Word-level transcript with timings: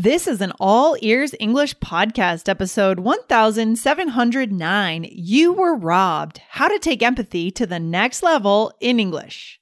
This 0.00 0.28
is 0.28 0.40
an 0.40 0.52
all 0.60 0.96
ears 1.00 1.34
English 1.40 1.76
podcast, 1.78 2.48
episode 2.48 3.00
1709. 3.00 5.08
You 5.10 5.52
were 5.52 5.74
robbed. 5.74 6.40
How 6.50 6.68
to 6.68 6.78
take 6.78 7.02
empathy 7.02 7.50
to 7.50 7.66
the 7.66 7.80
next 7.80 8.22
level 8.22 8.72
in 8.78 9.00
English. 9.00 9.58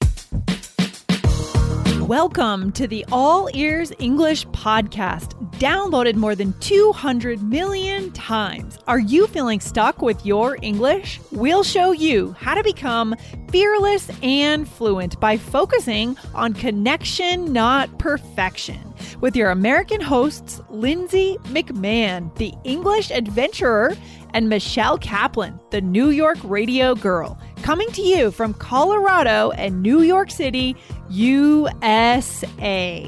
Welcome 2.01 2.71
to 2.73 2.87
the 2.87 3.03
All 3.11 3.49
Ears 3.55 3.91
English 3.97 4.45
podcast, 4.49 5.33
downloaded 5.57 6.13
more 6.13 6.35
than 6.35 6.53
200 6.59 7.41
million 7.41 8.11
times. 8.11 8.77
Are 8.87 8.99
you 8.99 9.25
feeling 9.25 9.59
stuck 9.59 10.03
with 10.03 10.23
your 10.23 10.59
English? 10.61 11.19
We'll 11.31 11.63
show 11.63 11.93
you 11.93 12.35
how 12.37 12.53
to 12.53 12.61
become 12.61 13.15
fearless 13.49 14.11
and 14.21 14.69
fluent 14.69 15.19
by 15.19 15.37
focusing 15.37 16.15
on 16.35 16.53
connection, 16.53 17.51
not 17.51 17.97
perfection. 17.97 18.86
With 19.21 19.35
your 19.35 19.49
American 19.49 20.01
hosts, 20.01 20.61
Lindsay 20.69 21.37
McMahon, 21.43 22.33
the 22.35 22.53
English 22.63 23.11
adventurer, 23.11 23.95
and 24.33 24.49
Michelle 24.49 24.97
Kaplan, 24.97 25.59
the 25.71 25.81
New 25.81 26.09
York 26.09 26.37
radio 26.43 26.95
girl, 26.95 27.39
coming 27.63 27.89
to 27.91 28.01
you 28.01 28.31
from 28.31 28.53
Colorado 28.53 29.51
and 29.51 29.81
New 29.81 30.01
York 30.01 30.31
City, 30.31 30.75
USA. 31.09 33.07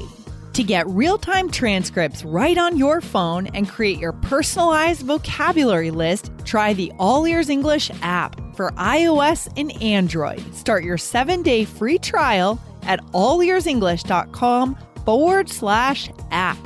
To 0.53 0.63
get 0.63 0.87
real 0.87 1.17
time 1.17 1.49
transcripts 1.49 2.25
right 2.25 2.57
on 2.57 2.75
your 2.75 2.99
phone 2.99 3.47
and 3.47 3.69
create 3.69 3.97
your 3.97 4.11
personalized 4.11 5.03
vocabulary 5.03 5.91
list, 5.91 6.31
try 6.43 6.73
the 6.73 6.91
All 6.99 7.25
Ears 7.25 7.49
English 7.49 7.89
app 8.01 8.35
for 8.55 8.71
iOS 8.71 9.47
and 9.55 9.71
Android. 9.81 10.41
Start 10.53 10.83
your 10.83 10.97
seven 10.97 11.43
day 11.43 11.63
free 11.63 11.97
trial 11.97 12.59
at 12.83 12.99
allearsenglish.com 13.13 14.77
forward 15.05 15.49
slash 15.49 16.09
app. 16.31 16.57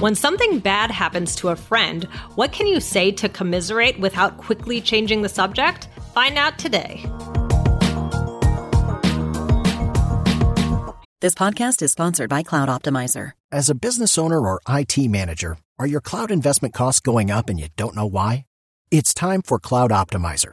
When 0.00 0.16
something 0.16 0.58
bad 0.58 0.90
happens 0.90 1.36
to 1.36 1.50
a 1.50 1.56
friend, 1.56 2.04
what 2.34 2.50
can 2.50 2.66
you 2.66 2.80
say 2.80 3.12
to 3.12 3.28
commiserate 3.28 4.00
without 4.00 4.36
quickly 4.36 4.80
changing 4.80 5.22
the 5.22 5.28
subject? 5.28 5.86
Find 6.12 6.36
out 6.36 6.58
today. 6.58 7.04
This 11.20 11.36
podcast 11.36 11.82
is 11.82 11.92
sponsored 11.92 12.28
by 12.28 12.42
Cloud 12.42 12.68
Optimizer. 12.68 13.30
As 13.52 13.70
a 13.70 13.76
business 13.76 14.18
owner 14.18 14.40
or 14.40 14.60
IT 14.68 14.98
manager, 15.08 15.56
are 15.78 15.86
your 15.86 16.00
cloud 16.00 16.32
investment 16.32 16.74
costs 16.74 16.98
going 16.98 17.30
up 17.30 17.48
and 17.48 17.60
you 17.60 17.68
don't 17.76 17.94
know 17.94 18.06
why? 18.06 18.44
It's 18.90 19.14
time 19.14 19.42
for 19.42 19.60
Cloud 19.60 19.92
Optimizer. 19.92 20.52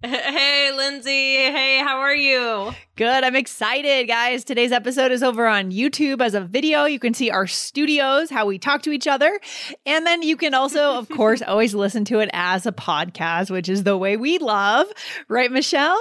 Hey, 0.00 0.70
Lindsay. 0.76 1.10
Hey, 1.10 1.78
how 1.78 1.98
are 1.98 2.14
you? 2.14 2.72
Good. 2.94 3.24
I'm 3.24 3.34
excited, 3.34 4.06
guys. 4.06 4.44
Today's 4.44 4.70
episode 4.70 5.10
is 5.10 5.24
over 5.24 5.48
on 5.48 5.72
YouTube 5.72 6.20
as 6.20 6.34
a 6.34 6.40
video. 6.40 6.84
You 6.84 7.00
can 7.00 7.14
see 7.14 7.32
our 7.32 7.48
studios, 7.48 8.30
how 8.30 8.46
we 8.46 8.60
talk 8.60 8.82
to 8.82 8.92
each 8.92 9.08
other. 9.08 9.40
And 9.86 10.06
then 10.06 10.22
you 10.22 10.36
can 10.36 10.54
also, 10.54 10.92
of 10.92 11.08
course, 11.16 11.42
always 11.42 11.74
listen 11.74 12.04
to 12.06 12.20
it 12.20 12.30
as 12.32 12.64
a 12.64 12.70
podcast, 12.70 13.50
which 13.50 13.68
is 13.68 13.82
the 13.82 13.96
way 13.96 14.16
we 14.16 14.38
love. 14.38 14.86
Right, 15.26 15.50
Michelle? 15.50 16.00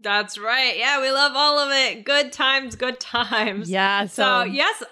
That's 0.00 0.36
right. 0.36 0.76
Yeah, 0.76 1.00
we 1.00 1.12
love 1.12 1.32
all 1.36 1.60
of 1.60 1.70
it. 1.70 2.04
Good 2.04 2.32
times, 2.32 2.74
good 2.74 2.98
times. 2.98 3.70
Yeah. 3.70 4.06
So, 4.06 4.22
so 4.22 4.42
yes, 4.42 4.82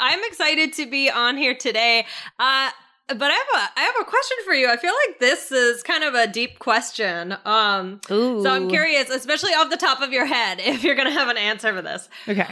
I'm 0.00 0.24
excited 0.24 0.72
to 0.72 0.86
be 0.86 1.08
on 1.08 1.36
here 1.36 1.54
today. 1.54 2.04
Uh, 2.36 2.70
but 3.08 3.30
I 3.30 3.34
have 3.34 3.46
a 3.54 3.80
I 3.80 3.82
have 3.84 3.94
a 4.00 4.04
question 4.04 4.36
for 4.44 4.52
you. 4.52 4.68
I 4.70 4.76
feel 4.76 4.92
like 5.06 5.18
this 5.18 5.50
is 5.50 5.82
kind 5.82 6.04
of 6.04 6.14
a 6.14 6.26
deep 6.26 6.58
question. 6.58 7.36
Um 7.44 8.00
Ooh. 8.10 8.42
so 8.42 8.50
I'm 8.50 8.68
curious, 8.68 9.10
especially 9.10 9.52
off 9.52 9.70
the 9.70 9.76
top 9.76 10.00
of 10.00 10.12
your 10.12 10.26
head, 10.26 10.60
if 10.62 10.84
you're 10.84 10.94
going 10.94 11.08
to 11.08 11.12
have 11.12 11.28
an 11.28 11.36
answer 11.36 11.74
for 11.74 11.82
this. 11.82 12.08
Okay. 12.28 12.48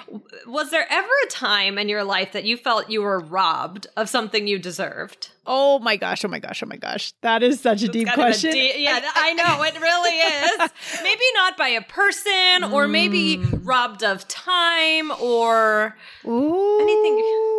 Was 0.47 0.71
there 0.71 0.87
ever 0.91 1.09
a 1.25 1.31
time 1.31 1.78
in 1.78 1.89
your 1.89 2.05
life 2.05 2.33
that 2.33 2.45
you 2.45 2.56
felt 2.56 2.91
you 2.91 3.03
were 3.03 3.21
robbed 3.21 3.87
of 3.97 4.09
something 4.09 4.47
you 4.47 4.59
deserved? 4.59 5.31
Oh 5.49 5.79
my 5.79 5.97
gosh, 5.97 6.25
oh 6.25 6.29
my 6.29 6.39
gosh, 6.41 6.62
oh 6.62 6.67
my 6.67 6.77
gosh. 6.77 7.12
That 7.23 7.43
is 7.43 7.61
such 7.61 7.83
a 7.83 7.89
deep 7.89 8.09
question. 8.12 8.53
A 8.55 8.81
yeah, 8.83 9.01
I 9.15 9.33
know, 9.34 9.62
it 9.62 9.81
really 9.81 10.11
is. 10.11 10.71
maybe 11.03 11.23
not 11.34 11.57
by 11.57 11.69
a 11.69 11.83
person 11.83 12.65
or 12.73 12.89
maybe 12.89 13.37
Mm. 13.39 13.61
robbed 13.65 14.03
of 14.03 14.27
time 14.29 15.11
or 15.21 15.97
Ooh, 16.27 16.79
anything. 16.81 17.15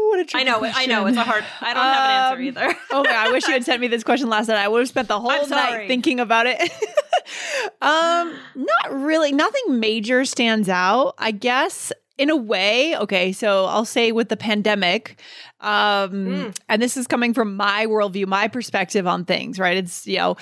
What 0.09 0.19
a 0.33 0.37
I 0.37 0.43
know, 0.43 0.61
I 0.63 0.85
know, 0.85 1.05
it's 1.07 1.17
a 1.17 1.23
hard 1.23 1.43
I 1.61 1.73
don't 1.73 1.83
have 1.83 2.09
an 2.09 2.09
Um, 2.09 2.23
answer 2.23 2.41
either. 2.71 2.79
oh 2.91 3.03
my, 3.03 3.11
I 3.11 3.31
wish 3.31 3.45
you 3.47 3.53
had 3.53 3.63
sent 3.63 3.79
me 3.81 3.87
this 3.87 4.03
question 4.03 4.29
last 4.29 4.47
night. 4.47 4.57
I 4.57 4.67
would 4.67 4.79
have 4.79 4.87
spent 4.89 5.07
the 5.07 5.19
whole 5.19 5.47
night 5.47 5.87
thinking 5.87 6.19
about 6.19 6.45
it. 6.47 6.59
um, 7.81 8.33
not 8.55 8.91
really. 8.91 9.31
Nothing 9.31 9.79
major 9.79 10.25
stands 10.25 10.69
out. 10.69 11.15
I 11.17 11.31
guess 11.31 11.91
in 12.17 12.29
a 12.29 12.35
way. 12.35 12.95
Okay, 12.97 13.31
so 13.31 13.65
I'll 13.65 13.85
say 13.85 14.11
with 14.11 14.29
the 14.29 14.37
pandemic, 14.37 15.19
um, 15.61 16.11
Mm. 16.11 16.57
and 16.69 16.81
this 16.81 16.97
is 16.97 17.07
coming 17.07 17.33
from 17.33 17.55
my 17.55 17.85
worldview, 17.85 18.27
my 18.27 18.47
perspective 18.47 19.07
on 19.07 19.25
things. 19.25 19.59
Right? 19.59 19.77
It's 19.77 20.05
you 20.07 20.17
know. 20.17 20.37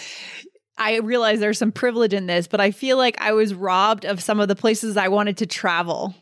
I 0.78 0.98
realize 0.98 1.40
there's 1.40 1.58
some 1.58 1.72
privilege 1.72 2.14
in 2.14 2.26
this, 2.28 2.48
but 2.48 2.60
I 2.60 2.72
feel 2.72 2.98
like 2.98 3.16
I 3.22 3.32
was 3.32 3.54
robbed 3.54 4.04
of 4.04 4.22
some 4.22 4.42
of 4.42 4.50
the 4.50 4.58
places 4.58 4.98
I 4.98 5.08
wanted 5.08 5.38
to 5.38 5.46
travel. 5.46 6.14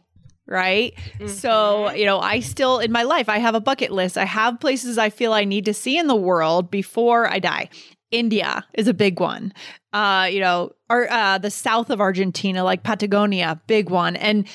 Right. 0.46 0.94
So, 1.26 1.90
you 1.94 2.06
know, 2.06 2.20
I 2.20 2.40
still, 2.42 2.78
in 2.78 2.92
my 2.92 3.02
life, 3.02 3.30
I 3.30 3.40
have 3.40 3.56
a 3.56 3.60
bucket 3.60 3.92
list. 3.92 4.16
I 4.16 4.26
have 4.26 4.60
places 4.60 5.00
I 5.00 5.10
feel 5.10 5.34
I 5.34 5.44
need 5.46 5.66
to 5.66 5.74
see 5.74 5.98
in 5.98 6.06
the 6.06 6.16
world 6.16 6.70
before 6.70 7.28
I 7.28 7.40
die. 7.40 7.70
India 8.12 8.64
is 8.76 8.88
a 8.88 8.94
big 8.94 9.20
one. 9.20 9.54
Uh, 9.92 10.28
you 10.32 10.40
know, 10.40 10.74
or 10.88 11.12
uh, 11.12 11.40
the 11.40 11.50
south 11.50 11.90
of 11.90 12.00
Argentina, 12.00 12.64
like 12.64 12.84
Patagonia, 12.84 13.60
big 13.66 13.90
one. 13.90 14.16
And 14.18 14.46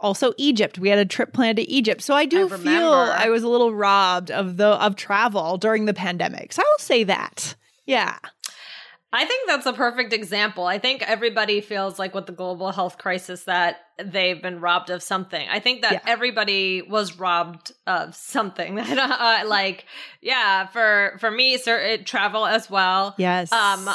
also 0.00 0.32
Egypt. 0.36 0.78
We 0.78 0.88
had 0.88 0.98
a 0.98 1.04
trip 1.04 1.32
planned 1.32 1.56
to 1.56 1.68
Egypt. 1.70 2.02
So 2.02 2.14
I 2.14 2.24
do 2.26 2.46
I 2.46 2.56
feel. 2.56 2.92
I 2.92 3.28
was 3.28 3.42
a 3.42 3.48
little 3.48 3.74
robbed 3.74 4.30
of 4.30 4.56
the 4.56 4.68
of 4.68 4.96
travel 4.96 5.58
during 5.58 5.86
the 5.86 5.94
pandemic. 5.94 6.52
So 6.52 6.62
I 6.62 6.64
will 6.64 6.84
say 6.84 7.04
that. 7.04 7.54
Yeah. 7.86 8.18
I 9.16 9.24
think 9.24 9.48
that's 9.48 9.66
a 9.66 9.72
perfect 9.72 10.12
example. 10.12 10.64
I 10.66 10.78
think 10.78 11.02
everybody 11.02 11.60
feels 11.62 11.98
like 11.98 12.14
with 12.14 12.26
the 12.26 12.32
global 12.32 12.70
health 12.70 12.98
crisis 12.98 13.44
that 13.44 13.78
they've 13.98 14.40
been 14.42 14.60
robbed 14.60 14.90
of 14.90 15.02
something. 15.02 15.48
I 15.50 15.58
think 15.58 15.80
that 15.82 15.92
Yeah. 15.92 16.00
everybody 16.06 16.82
was 16.82 17.18
robbed 17.18 17.72
of 17.86 18.14
something. 18.14 18.78
uh, 18.80 19.42
like, 19.46 19.86
yeah, 20.20 20.66
for 20.66 21.16
for 21.18 21.30
me, 21.30 21.56
certain 21.56 22.04
travel 22.04 22.44
as 22.44 22.68
well. 22.68 23.14
Yes. 23.16 23.50
Um, 23.52 23.88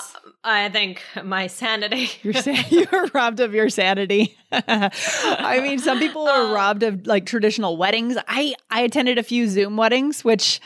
I 0.44 0.70
think 0.70 1.04
my 1.24 1.46
sanity. 1.48 2.10
You're 2.24 2.34
saying 2.34 2.66
you 2.70 2.88
were 2.92 3.08
robbed 3.14 3.40
of 3.42 3.54
your 3.54 3.70
sanity. 3.70 4.38
I 4.52 5.60
mean, 5.62 5.78
some 5.80 6.00
people 6.00 6.28
are 6.28 6.48
Uh, 6.48 6.54
robbed 6.54 6.84
of 6.84 7.06
like 7.06 7.26
traditional 7.28 7.78
weddings. 7.78 8.18
I 8.28 8.56
I 8.72 8.82
attended 8.82 9.20
a 9.20 9.24
few 9.24 9.48
Zoom 9.48 9.78
weddings, 9.78 10.24
which 10.26 10.60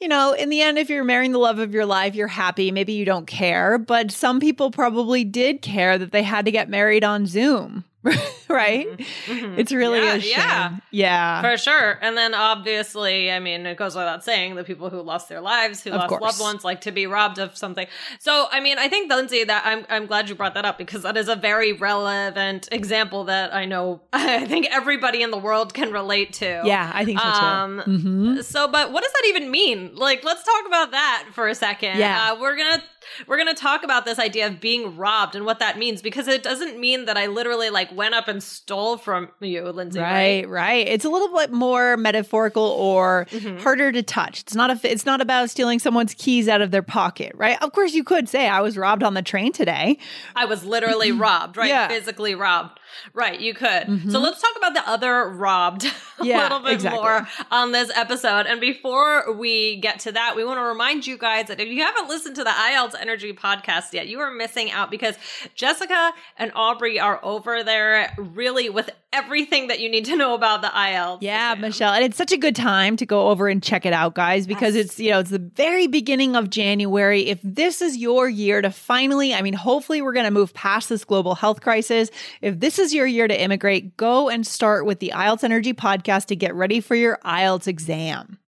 you 0.00 0.08
know, 0.08 0.32
in 0.32 0.48
the 0.48 0.62
end, 0.62 0.78
if 0.78 0.90
you're 0.90 1.04
marrying 1.04 1.32
the 1.32 1.38
love 1.38 1.58
of 1.58 1.74
your 1.74 1.86
life, 1.86 2.14
you're 2.14 2.28
happy. 2.28 2.70
Maybe 2.70 2.92
you 2.92 3.04
don't 3.04 3.26
care, 3.26 3.78
but 3.78 4.10
some 4.10 4.38
people 4.40 4.70
probably 4.70 5.24
did 5.24 5.60
care 5.62 5.98
that 5.98 6.12
they 6.12 6.22
had 6.22 6.44
to 6.44 6.50
get 6.50 6.68
married 6.68 7.04
on 7.04 7.26
Zoom. 7.26 7.84
right? 8.62 8.86
Mhm. 9.26 9.58
It's 9.58 9.72
really 9.72 9.98
Yeah, 9.98 10.14
a 10.14 10.20
shame. 10.20 10.30
yeah. 10.30 10.70
Yeah. 10.90 11.42
For 11.42 11.56
sure. 11.58 11.98
And 12.00 12.16
then 12.16 12.34
obviously, 12.34 13.30
I 13.30 13.38
mean, 13.40 13.66
it 13.66 13.76
goes 13.76 13.94
without 13.94 14.24
saying 14.24 14.54
the 14.54 14.64
people 14.64 14.90
who 14.90 15.00
lost 15.00 15.28
their 15.28 15.40
lives, 15.40 15.82
who 15.82 15.90
Of 15.90 15.96
lost 15.96 16.08
course. 16.08 16.20
loved 16.22 16.40
ones, 16.40 16.64
like 16.64 16.80
to 16.82 16.90
be 16.92 17.06
robbed 17.06 17.38
of 17.38 17.56
something. 17.56 17.86
So, 18.18 18.46
I 18.50 18.60
mean, 18.60 18.78
I 18.78 18.88
think 18.88 19.10
Lindsay, 19.10 19.44
that 19.44 19.62
I'm 19.66 19.86
I'm 19.88 20.06
glad 20.06 20.28
you 20.28 20.34
brought 20.34 20.54
that 20.54 20.64
up 20.64 20.78
because 20.78 21.02
that 21.02 21.16
is 21.16 21.28
a 21.28 21.36
very 21.36 21.72
relevant 21.72 22.68
example 22.72 23.24
that 23.24 23.54
I 23.54 23.64
know 23.64 24.00
I 24.12 24.46
think 24.46 24.66
everybody 24.70 25.22
in 25.22 25.30
the 25.30 25.38
world 25.38 25.74
can 25.74 25.92
relate 25.92 26.32
to. 26.34 26.62
yeah, 26.64 26.90
I 26.94 27.04
think 27.04 27.20
so 27.20 27.24
too. 27.30 27.30
Um, 27.46 27.82
Mhm. 27.86 28.44
So, 28.44 28.68
but 28.68 28.92
what 28.92 29.02
does 29.02 29.12
that 29.12 29.24
even 29.28 29.50
mean? 29.50 29.94
Like, 29.94 30.24
let's 30.24 30.42
talk 30.42 30.66
about 30.66 30.90
that 30.92 31.24
for 31.32 31.48
a 31.48 31.54
second. 31.54 31.98
Yeah. 31.98 32.32
uh, 32.32 32.40
we're 32.40 32.56
gonna 32.56 32.82
we're 33.26 33.38
gonna 33.38 33.54
talk 33.54 33.82
about 33.82 34.04
this 34.04 34.18
idea 34.18 34.46
of 34.46 34.60
being 34.60 34.96
robbed 34.96 35.34
and 35.34 35.44
what 35.44 35.58
that 35.58 35.78
means 35.78 36.02
because 36.02 36.28
it 36.28 36.42
doesn't 36.42 36.78
mean 36.78 37.04
that 37.06 37.16
I 37.16 37.26
literally 37.26 37.70
like 37.70 37.94
went 37.94 38.14
up 38.14 38.28
and 38.28 38.42
stole 38.42 38.96
from 38.96 39.28
you, 39.40 39.62
Lindsay. 39.70 40.00
Right. 40.00 40.18
Right, 40.18 40.48
right. 40.48 40.86
It's 40.88 41.04
a 41.04 41.08
little 41.08 41.34
bit 41.36 41.52
more 41.52 41.96
metaphorical 41.96 42.62
or 42.64 43.26
Mhm. 43.30 43.60
harder 43.60 43.92
to 43.92 44.02
touch. 44.02 44.40
It's 44.40 44.54
not 44.54 44.70
a. 44.70 44.90
It's 44.90 45.06
not 45.06 45.20
about 45.20 45.48
stealing 45.50 45.78
someone's 45.78 46.14
keys 46.14 46.48
out 46.48 46.60
of 46.60 46.70
their 46.70 46.82
pocket, 46.82 47.32
right? 47.34 47.60
Of 47.62 47.72
course, 47.72 47.94
you 47.94 48.04
could 48.04 48.28
say 48.28 48.48
I 48.48 48.60
was 48.60 48.76
robbed 48.76 49.02
on 49.02 49.14
the 49.14 49.22
train 49.22 49.52
today. 49.52 49.98
I 50.36 50.44
was 50.44 50.64
literally 50.64 51.12
robbed, 51.26 51.56
right? 51.56 51.68
Yeah. 51.68 51.88
Physically 51.88 52.34
robbed. 52.34 52.78
Right, 53.14 53.38
you 53.40 53.54
could. 53.54 53.68
Mhm. 53.86 54.10
So 54.10 54.18
let's 54.18 54.40
talk 54.40 54.52
about 54.56 54.74
the 54.74 54.88
other 54.88 55.28
robbed 55.28 55.84
a 56.18 56.24
Yeah, 56.24 56.42
little 56.42 56.60
bit 56.60 56.72
exactly. 56.74 57.00
more 57.00 57.28
on 57.50 57.72
this 57.72 57.90
episode. 57.96 58.46
And 58.46 58.60
before 58.60 59.32
we 59.32 59.76
get 59.76 60.00
to 60.00 60.12
that, 60.12 60.36
we 60.36 60.44
want 60.44 60.58
to 60.58 60.62
remind 60.64 61.06
you 61.06 61.16
guys 61.18 61.46
that 61.48 61.60
if 61.60 61.68
you 61.68 61.82
haven't 61.82 62.08
listened 62.08 62.36
to 62.36 62.44
the 62.44 62.50
IELTS 62.50 62.94
Energy 63.00 63.32
podcast 63.32 63.92
yet, 63.92 64.08
you 64.08 64.20
are 64.20 64.30
missing 64.30 64.70
out 64.70 64.90
because 64.90 65.16
Jessica 65.54 66.12
and 66.36 66.52
Aubrey 66.54 66.98
are 67.00 67.20
over 67.24 67.62
there 67.64 68.12
really 68.18 68.68
with 68.70 68.90
everything 69.12 69.68
that 69.68 69.80
you 69.80 69.88
need 69.88 70.04
to 70.04 70.16
know 70.16 70.34
about 70.34 70.60
the 70.60 70.68
IELTS. 70.68 71.18
Yeah, 71.22 71.52
exam. 71.52 71.60
Michelle, 71.62 71.92
and 71.94 72.04
it's 72.04 72.16
such 72.16 72.30
a 72.32 72.36
good 72.36 72.54
time 72.54 72.96
to 72.96 73.06
go 73.06 73.28
over 73.28 73.48
and 73.48 73.62
check 73.62 73.86
it 73.86 73.92
out, 73.92 74.14
guys, 74.14 74.46
because 74.46 74.74
Yes. 74.76 74.84
it's 74.86 75.00
you 75.00 75.10
know 75.10 75.20
it's 75.20 75.30
the 75.30 75.38
very 75.38 75.86
beginning 75.86 76.36
of 76.36 76.50
January. 76.50 77.26
If 77.26 77.38
this 77.42 77.80
is 77.80 77.96
your 77.96 78.28
year 78.28 78.60
to 78.60 78.70
finally, 78.70 79.32
I 79.32 79.40
mean, 79.42 79.54
hopefully 79.54 80.02
we're 80.02 80.12
going 80.12 80.26
to 80.26 80.30
move 80.30 80.52
past 80.52 80.88
this 80.90 81.04
global 81.04 81.34
health 81.34 81.60
crisis. 81.62 82.10
If 82.42 82.60
this 82.60 82.77
is 82.78 82.94
your 82.94 83.06
year 83.06 83.28
to 83.28 83.40
immigrate, 83.40 83.96
go 83.96 84.28
and 84.28 84.46
start 84.46 84.86
with 84.86 85.00
the 85.00 85.12
IELTS 85.14 85.44
Energy 85.44 85.72
podcast 85.72 86.26
to 86.26 86.36
get 86.36 86.54
ready 86.54 86.80
for 86.80 86.94
your 86.94 87.18
IELTS 87.24 87.66
exam. 87.66 88.38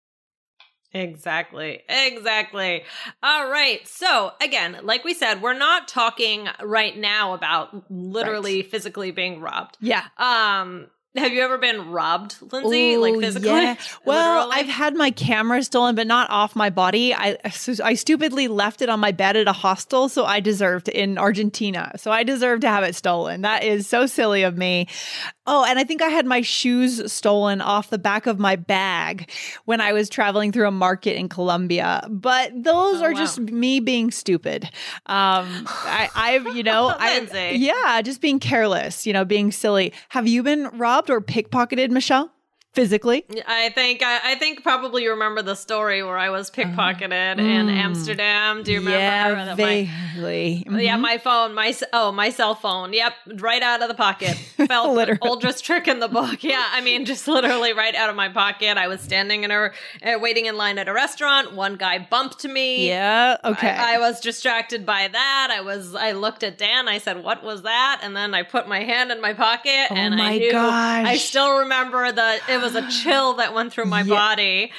Exactly. 0.92 1.82
Exactly. 1.88 2.82
All 3.22 3.48
right. 3.48 3.86
So, 3.86 4.32
again, 4.42 4.78
like 4.82 5.04
we 5.04 5.14
said, 5.14 5.40
we're 5.40 5.54
not 5.54 5.86
talking 5.86 6.48
right 6.62 6.96
now 6.96 7.34
about 7.34 7.90
literally 7.90 8.62
physically 8.62 9.12
being 9.12 9.40
robbed. 9.40 9.76
Yeah. 9.80 10.04
Um, 10.18 10.88
have 11.16 11.32
you 11.32 11.42
ever 11.42 11.58
been 11.58 11.90
robbed, 11.90 12.36
Lindsay? 12.52 12.96
like 12.96 13.18
physically? 13.18 13.48
yeah. 13.48 13.76
Well, 14.04 14.46
Literally? 14.46 14.60
I've 14.60 14.68
had 14.68 14.94
my 14.94 15.10
camera 15.10 15.62
stolen, 15.62 15.94
but 15.94 16.06
not 16.06 16.30
off 16.30 16.54
my 16.54 16.70
body. 16.70 17.12
I 17.14 17.36
I 17.44 17.94
stupidly 17.94 18.48
left 18.48 18.80
it 18.82 18.88
on 18.88 19.00
my 19.00 19.12
bed 19.12 19.36
at 19.36 19.48
a 19.48 19.52
hostel, 19.52 20.08
so 20.08 20.24
I 20.24 20.40
deserved 20.40 20.88
in 20.88 21.18
Argentina. 21.18 21.92
So 21.96 22.10
I 22.10 22.22
deserve 22.22 22.60
to 22.60 22.68
have 22.68 22.84
it 22.84 22.94
stolen. 22.94 23.42
That 23.42 23.64
is 23.64 23.86
so 23.86 24.06
silly 24.06 24.42
of 24.42 24.56
me. 24.56 24.86
Oh, 25.52 25.64
and 25.64 25.80
I 25.80 25.84
think 25.84 26.00
I 26.00 26.08
had 26.10 26.26
my 26.26 26.42
shoes 26.42 27.12
stolen 27.12 27.60
off 27.60 27.90
the 27.90 27.98
back 27.98 28.26
of 28.26 28.38
my 28.38 28.54
bag 28.54 29.28
when 29.64 29.80
I 29.80 29.92
was 29.92 30.08
traveling 30.08 30.52
through 30.52 30.68
a 30.68 30.70
market 30.70 31.16
in 31.18 31.28
Colombia. 31.28 32.06
But 32.08 32.52
those 32.54 33.00
Oh, 33.00 33.04
are 33.04 33.12
wow. 33.12 33.18
just 33.18 33.40
me 33.40 33.80
being 33.80 34.12
stupid. 34.12 34.64
Um, 35.06 35.66
I, 35.66 36.08
I've, 36.14 36.54
you 36.56 36.62
know, 36.62 36.94
I, 36.98 37.50
yeah, 37.52 38.00
just 38.00 38.20
being 38.20 38.38
careless, 38.38 39.06
you 39.08 39.12
know, 39.12 39.24
being 39.24 39.50
silly. 39.50 39.92
Have 40.10 40.28
you 40.28 40.44
been 40.44 40.68
robbed 40.78 41.10
or 41.10 41.20
pickpocketed, 41.20 41.90
Michelle? 41.90 42.32
Physically? 42.72 43.24
I 43.48 43.70
think 43.70 44.00
I, 44.00 44.20
I 44.22 44.34
think 44.36 44.62
probably 44.62 45.02
you 45.02 45.10
remember 45.10 45.42
the 45.42 45.56
story 45.56 46.04
where 46.04 46.16
I 46.16 46.30
was 46.30 46.50
uh-huh. 46.50 46.62
pickpocketed 46.62 47.38
in 47.40 47.66
mm. 47.66 47.72
Amsterdam. 47.72 48.62
Do 48.62 48.70
you 48.70 48.78
remember? 48.78 48.96
Yeah, 48.96 49.34
that 49.34 49.58
my- 49.58 49.88
vaguely. 50.14 50.64
Yeah, 50.70 50.96
my 50.96 51.18
phone, 51.18 51.52
my 51.52 51.74
oh, 51.92 52.12
my 52.12 52.30
cell 52.30 52.54
phone. 52.54 52.92
Yep, 52.92 53.12
right 53.38 53.60
out 53.60 53.82
of 53.82 53.88
the 53.88 53.94
pocket. 53.94 54.36
Fell 54.68 54.94
Literally. 54.94 55.18
oldest 55.20 55.64
trick 55.64 55.88
in 55.88 55.98
the 55.98 56.06
book. 56.06 56.44
Yeah, 56.44 56.64
I 56.70 56.80
mean, 56.80 57.06
just 57.06 57.26
literally 57.26 57.72
right 57.72 57.94
out 57.96 58.08
of 58.08 58.14
my 58.14 58.28
pocket. 58.28 58.76
I 58.76 58.86
was 58.86 59.00
standing 59.00 59.42
in 59.42 59.50
a 59.50 59.72
uh, 60.04 60.18
waiting 60.20 60.46
in 60.46 60.56
line 60.56 60.78
at 60.78 60.86
a 60.86 60.92
restaurant. 60.92 61.54
One 61.54 61.74
guy 61.74 61.98
bumped 61.98 62.44
me. 62.44 62.86
Yeah. 62.86 63.36
Okay. 63.44 63.68
I, 63.68 63.96
I 63.96 63.98
was 63.98 64.20
distracted 64.20 64.86
by 64.86 65.08
that. 65.08 65.48
I 65.50 65.60
was. 65.60 65.96
I 65.96 66.12
looked 66.12 66.44
at 66.44 66.56
Dan. 66.56 66.86
I 66.86 66.98
said, 66.98 67.24
"What 67.24 67.42
was 67.42 67.62
that?" 67.62 68.00
And 68.04 68.16
then 68.16 68.32
I 68.32 68.44
put 68.44 68.68
my 68.68 68.84
hand 68.84 69.10
in 69.10 69.20
my 69.20 69.34
pocket, 69.34 69.88
Oh 69.90 69.96
and 69.96 70.14
my 70.14 70.34
I 70.34 70.38
knew. 70.38 70.52
gosh. 70.52 71.06
I 71.06 71.16
still 71.16 71.58
remember 71.58 72.12
the. 72.12 72.38
It 72.60 72.64
was 72.64 72.74
a 72.76 72.88
chill 73.02 73.34
that 73.34 73.54
went 73.54 73.72
through 73.72 73.86
my 73.86 74.02
Yeah. 74.02 74.14
body, 74.14 74.72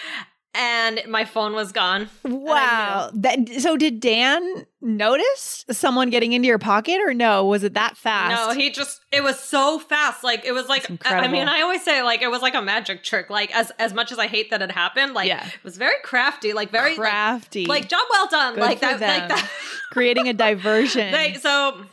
and 0.54 1.02
my 1.08 1.24
phone 1.26 1.54
was 1.54 1.72
gone. 1.72 2.10
And 2.24 2.34
I 2.34 2.38
knew. 2.38 2.44
wow. 2.44 3.12
That 3.14 3.50
so 3.60 3.78
did 3.78 4.00
Dan 4.02 4.66
notice 4.82 5.64
someone 5.72 6.10
getting 6.10 6.34
into 6.34 6.48
your 6.48 6.60
pocket 6.60 7.00
or 7.02 7.14
no? 7.14 7.46
Was 7.46 7.64
it 7.64 7.74
that 7.76 7.96
fast? 7.96 8.50
No, 8.50 8.54
he 8.54 8.70
just 8.70 9.00
it 9.14 9.24
was 9.24 9.40
so 9.40 9.80
fast. 9.80 10.24
Like 10.26 10.44
it 10.44 10.52
was 10.52 10.68
like 10.68 10.90
I 11.06 11.28
mean. 11.30 11.48
I 11.48 11.62
always 11.62 11.84
say 11.84 12.02
like 12.04 12.22
it 12.22 12.30
was 12.30 12.42
like 12.42 12.54
a 12.56 12.62
magic 12.62 13.04
trick. 13.04 13.30
Like 13.30 13.56
as 13.56 13.72
as 13.80 13.94
much 13.94 14.12
as 14.12 14.20
I 14.20 14.28
hate 14.28 14.50
that 14.50 14.62
it 14.62 14.72
happened, 14.72 15.14
like 15.14 15.28
Yeah. 15.30 15.46
it 15.46 15.64
was 15.64 15.78
very 15.78 15.96
crafty, 16.04 16.52
like 16.54 16.70
very 16.70 16.96
crafty. 16.96 17.66
Like, 17.66 17.88
job 17.88 18.02
well 18.10 18.28
done. 18.28 18.56
Good 18.56 18.62
like 18.62 18.80
that 18.82 19.00
like 19.00 19.30
that. 19.30 19.50
creating 19.92 20.28
a 20.28 20.34
diversion. 20.34 21.12
they 21.14 21.36
so 21.36 21.86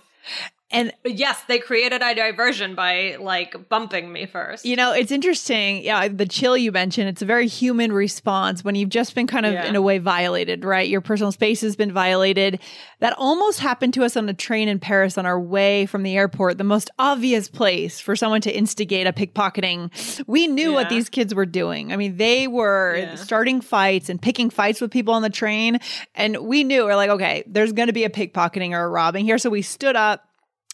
and 0.71 0.93
yes, 1.05 1.41
they 1.49 1.59
created 1.59 2.03
a 2.03 2.15
diversion 2.15 2.75
by 2.75 3.17
like 3.19 3.69
bumping 3.69 4.13
me 4.13 4.27
first. 4.27 4.67
You 4.67 4.77
know, 4.77 4.93
it's 4.93 5.11
interesting. 5.11 5.83
Yeah, 5.83 6.09
the 6.09 6.27
chill 6.27 6.57
you 6.57 6.73
mentioned, 6.73 7.09
it's 7.09 7.23
a 7.23 7.27
very 7.27 7.47
human 7.49 7.91
response 7.93 8.63
when 8.63 8.75
you've 8.75 8.91
just 8.91 9.15
been 9.15 9.27
kind 9.27 9.47
of, 9.47 9.55
Yeah. 9.55 9.65
in 9.67 9.77
a 9.77 9.83
way, 9.83 9.99
violated, 9.99 10.65
right? 10.65 10.87
Your 10.89 11.01
personal 11.01 11.33
space 11.33 11.63
has 11.63 11.75
been 11.77 11.93
violated. 11.93 12.61
That 13.01 13.15
almost 13.17 13.61
happened 13.61 13.95
to 13.95 14.05
us 14.05 14.17
on 14.17 14.29
a 14.29 14.35
train 14.35 14.69
in 14.69 14.79
Paris 14.79 15.17
on 15.17 15.25
our 15.25 15.41
way 15.41 15.87
from 15.87 16.03
the 16.03 16.17
airport, 16.17 16.59
the 16.59 16.65
most 16.65 16.91
obvious 16.99 17.49
place 17.49 17.99
for 18.01 18.15
someone 18.15 18.41
to 18.43 18.55
instigate 18.55 19.07
a 19.07 19.13
pickpocketing. 19.13 19.91
We 20.27 20.49
knew 20.49 20.73
what 20.75 20.89
these 20.91 21.09
kids 21.09 21.35
were 21.35 21.47
doing. 21.47 21.93
I 21.93 21.97
mean, 21.97 22.17
they 22.19 22.47
were 22.47 22.97
Yeah. 22.99 23.15
starting 23.15 23.61
fights 23.61 24.09
and 24.11 24.21
picking 24.21 24.51
fights 24.51 24.81
with 24.81 24.91
people 24.91 25.15
on 25.15 25.23
the 25.23 25.31
train. 25.31 25.79
And 26.15 26.37
we 26.39 26.63
knew, 26.65 26.85
we're 26.85 26.97
like, 26.97 27.11
okay, 27.11 27.45
there's 27.47 27.73
going 27.73 27.87
to 27.87 27.93
be 27.93 28.05
a 28.05 28.11
pickpocketing 28.11 28.73
or 28.73 28.83
a 28.85 28.89
robbing 28.89 29.25
here. 29.25 29.39
So 29.39 29.49
we 29.49 29.63
stood 29.63 29.97
up 29.97 30.28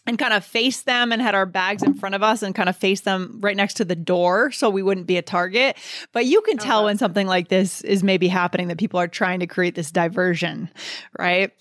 and 0.07 0.19
kind 0.19 0.33
of 0.33 0.45
faced 0.45 0.85
them 0.85 1.11
and 1.11 1.21
had 1.21 1.35
our 1.35 1.45
bags 1.45 1.83
in 1.83 1.93
front 1.93 2.15
of 2.15 2.23
us 2.23 2.43
and 2.43 2.53
kind 2.53 2.69
of 2.69 2.77
faced 2.77 3.05
them 3.05 3.39
right 3.41 3.55
next 3.55 3.75
to 3.75 3.85
the 3.85 3.95
door 3.95 4.51
so 4.51 4.69
we 4.69 4.83
wouldn't 4.83 5.07
be 5.07 5.17
a 5.17 5.21
target. 5.21 5.77
But 6.11 6.25
you 6.25 6.41
can 6.41 6.57
oh, 6.59 6.63
tell 6.63 6.83
when 6.85 6.97
something 6.97 7.27
like 7.27 7.47
this 7.47 7.81
is 7.81 8.03
maybe 8.03 8.27
happening 8.27 8.67
that 8.67 8.77
people 8.77 8.99
are 8.99 9.07
trying 9.07 9.39
to 9.39 9.47
create 9.47 9.75
this 9.75 9.91
diversion, 9.91 10.69
right? 11.17 11.51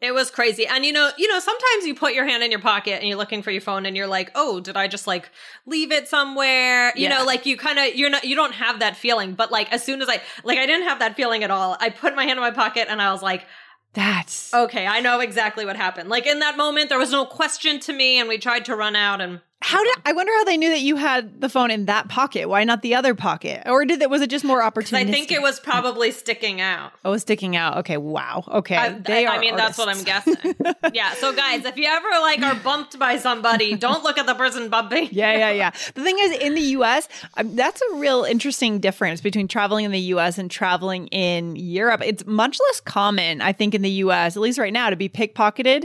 It 0.00 0.12
was 0.14 0.30
crazy. 0.30 0.66
And 0.66 0.86
you 0.86 0.94
know, 0.94 1.10
you 1.18 1.28
know, 1.28 1.38
sometimes 1.40 1.84
you 1.86 1.94
put 1.94 2.14
your 2.14 2.26
hand 2.26 2.42
in 2.42 2.50
your 2.50 2.60
pocket 2.60 2.94
and 3.00 3.08
you're 3.08 3.18
looking 3.18 3.42
for 3.42 3.50
your 3.50 3.60
phone 3.60 3.84
and 3.84 3.94
you're 3.94 4.06
like, 4.06 4.30
"Oh, 4.34 4.58
did 4.58 4.74
I 4.74 4.88
just 4.88 5.06
like 5.06 5.30
leave 5.66 5.92
it 5.92 6.08
somewhere?" 6.08 6.90
You 6.96 7.02
Yeah. 7.02 7.18
know, 7.18 7.24
like 7.26 7.44
you 7.44 7.58
kind 7.58 7.78
of 7.78 7.94
you're 7.94 8.08
not 8.08 8.24
you 8.24 8.34
don't 8.34 8.54
have 8.54 8.78
that 8.78 8.96
feeling, 8.96 9.34
but 9.34 9.52
like 9.52 9.70
as 9.70 9.84
soon 9.84 10.00
as 10.00 10.08
I 10.08 10.22
like 10.42 10.58
I 10.58 10.64
didn't 10.64 10.88
have 10.88 11.00
that 11.00 11.16
feeling 11.16 11.44
at 11.44 11.50
all. 11.50 11.76
I 11.80 11.90
put 11.90 12.14
my 12.16 12.24
hand 12.24 12.38
in 12.38 12.40
my 12.40 12.50
pocket 12.50 12.86
and 12.88 13.02
I 13.02 13.12
was 13.12 13.20
like, 13.22 13.44
That's 13.92 14.52
"Okay, 14.54 14.86
I 14.86 15.00
know 15.00 15.20
exactly 15.20 15.64
what 15.64 15.76
happened." 15.76 16.08
Like 16.08 16.26
in 16.26 16.38
that 16.40 16.56
moment 16.56 16.88
there 16.88 16.98
was 16.98 17.10
no 17.10 17.24
question 17.24 17.80
to 17.80 17.92
me 17.92 18.18
and 18.18 18.28
we 18.28 18.38
tried 18.38 18.64
to 18.66 18.76
run 18.76 18.96
out 18.96 19.20
and 19.20 19.40
how 19.62 19.82
did 19.84 19.94
I 20.06 20.12
wonder 20.12 20.32
how 20.36 20.44
they 20.44 20.56
knew 20.56 20.70
that 20.70 20.80
you 20.80 20.96
had 20.96 21.40
the 21.40 21.48
phone 21.50 21.70
in 21.70 21.84
that 21.86 22.08
pocket? 22.08 22.48
Why 22.48 22.64
not 22.64 22.80
the 22.80 22.94
other 22.94 23.14
pocket? 23.14 23.62
Or 23.66 23.84
did 23.84 24.00
it 24.00 24.08
was 24.08 24.22
it 24.22 24.30
just 24.30 24.44
more 24.44 24.62
opportunistic? 24.62 24.94
I 24.94 25.04
think 25.04 25.30
it 25.30 25.42
was 25.42 25.60
probably 25.60 26.10
sticking 26.12 26.60
out. 26.62 26.92
Oh, 27.04 27.10
it 27.10 27.12
was 27.12 27.22
sticking 27.22 27.56
out. 27.56 27.76
Okay, 27.78 27.98
wow. 27.98 28.42
Okay, 28.48 28.76
I, 28.76 28.88
they 28.90 29.26
I- 29.26 29.32
I 29.32 29.36
are 29.36 29.40
mean, 29.40 29.56
that's 29.56 29.76
what 29.76 29.88
I'm 29.88 30.02
guessing. 30.02 30.36
yeah. 30.94 31.12
So, 31.14 31.32
guys, 31.34 31.64
if 31.66 31.76
you 31.76 31.86
ever 31.86 32.08
like 32.20 32.40
are 32.42 32.54
bumped 32.54 32.98
by 32.98 33.18
somebody, 33.18 33.76
don't 33.76 34.02
look 34.02 34.16
at 34.18 34.26
the 34.26 34.34
person 34.34 34.70
bumping. 34.70 35.08
yeah, 35.12 35.36
yeah, 35.36 35.50
yeah. 35.50 35.70
The 35.94 36.02
thing 36.02 36.16
is, 36.18 36.38
in 36.38 36.54
the 36.54 36.60
US, 36.78 37.06
um, 37.36 37.54
that's 37.54 37.82
a 37.92 37.96
real 37.96 38.24
interesting 38.24 38.78
difference 38.80 39.20
between 39.20 39.46
traveling 39.46 39.84
in 39.84 39.90
the 39.92 40.00
US 40.14 40.38
and 40.38 40.50
traveling 40.50 41.06
in 41.08 41.54
Europe. 41.56 42.00
It's 42.04 42.24
much 42.24 42.58
less 42.68 42.80
common, 42.80 43.40
I 43.42 43.52
think, 43.52 43.74
in 43.74 43.82
the 43.82 43.90
US, 43.90 44.36
at 44.36 44.40
least 44.42 44.58
right 44.58 44.72
now, 44.72 44.88
to 44.90 44.96
be 44.96 45.08
pickpocketed. 45.10 45.84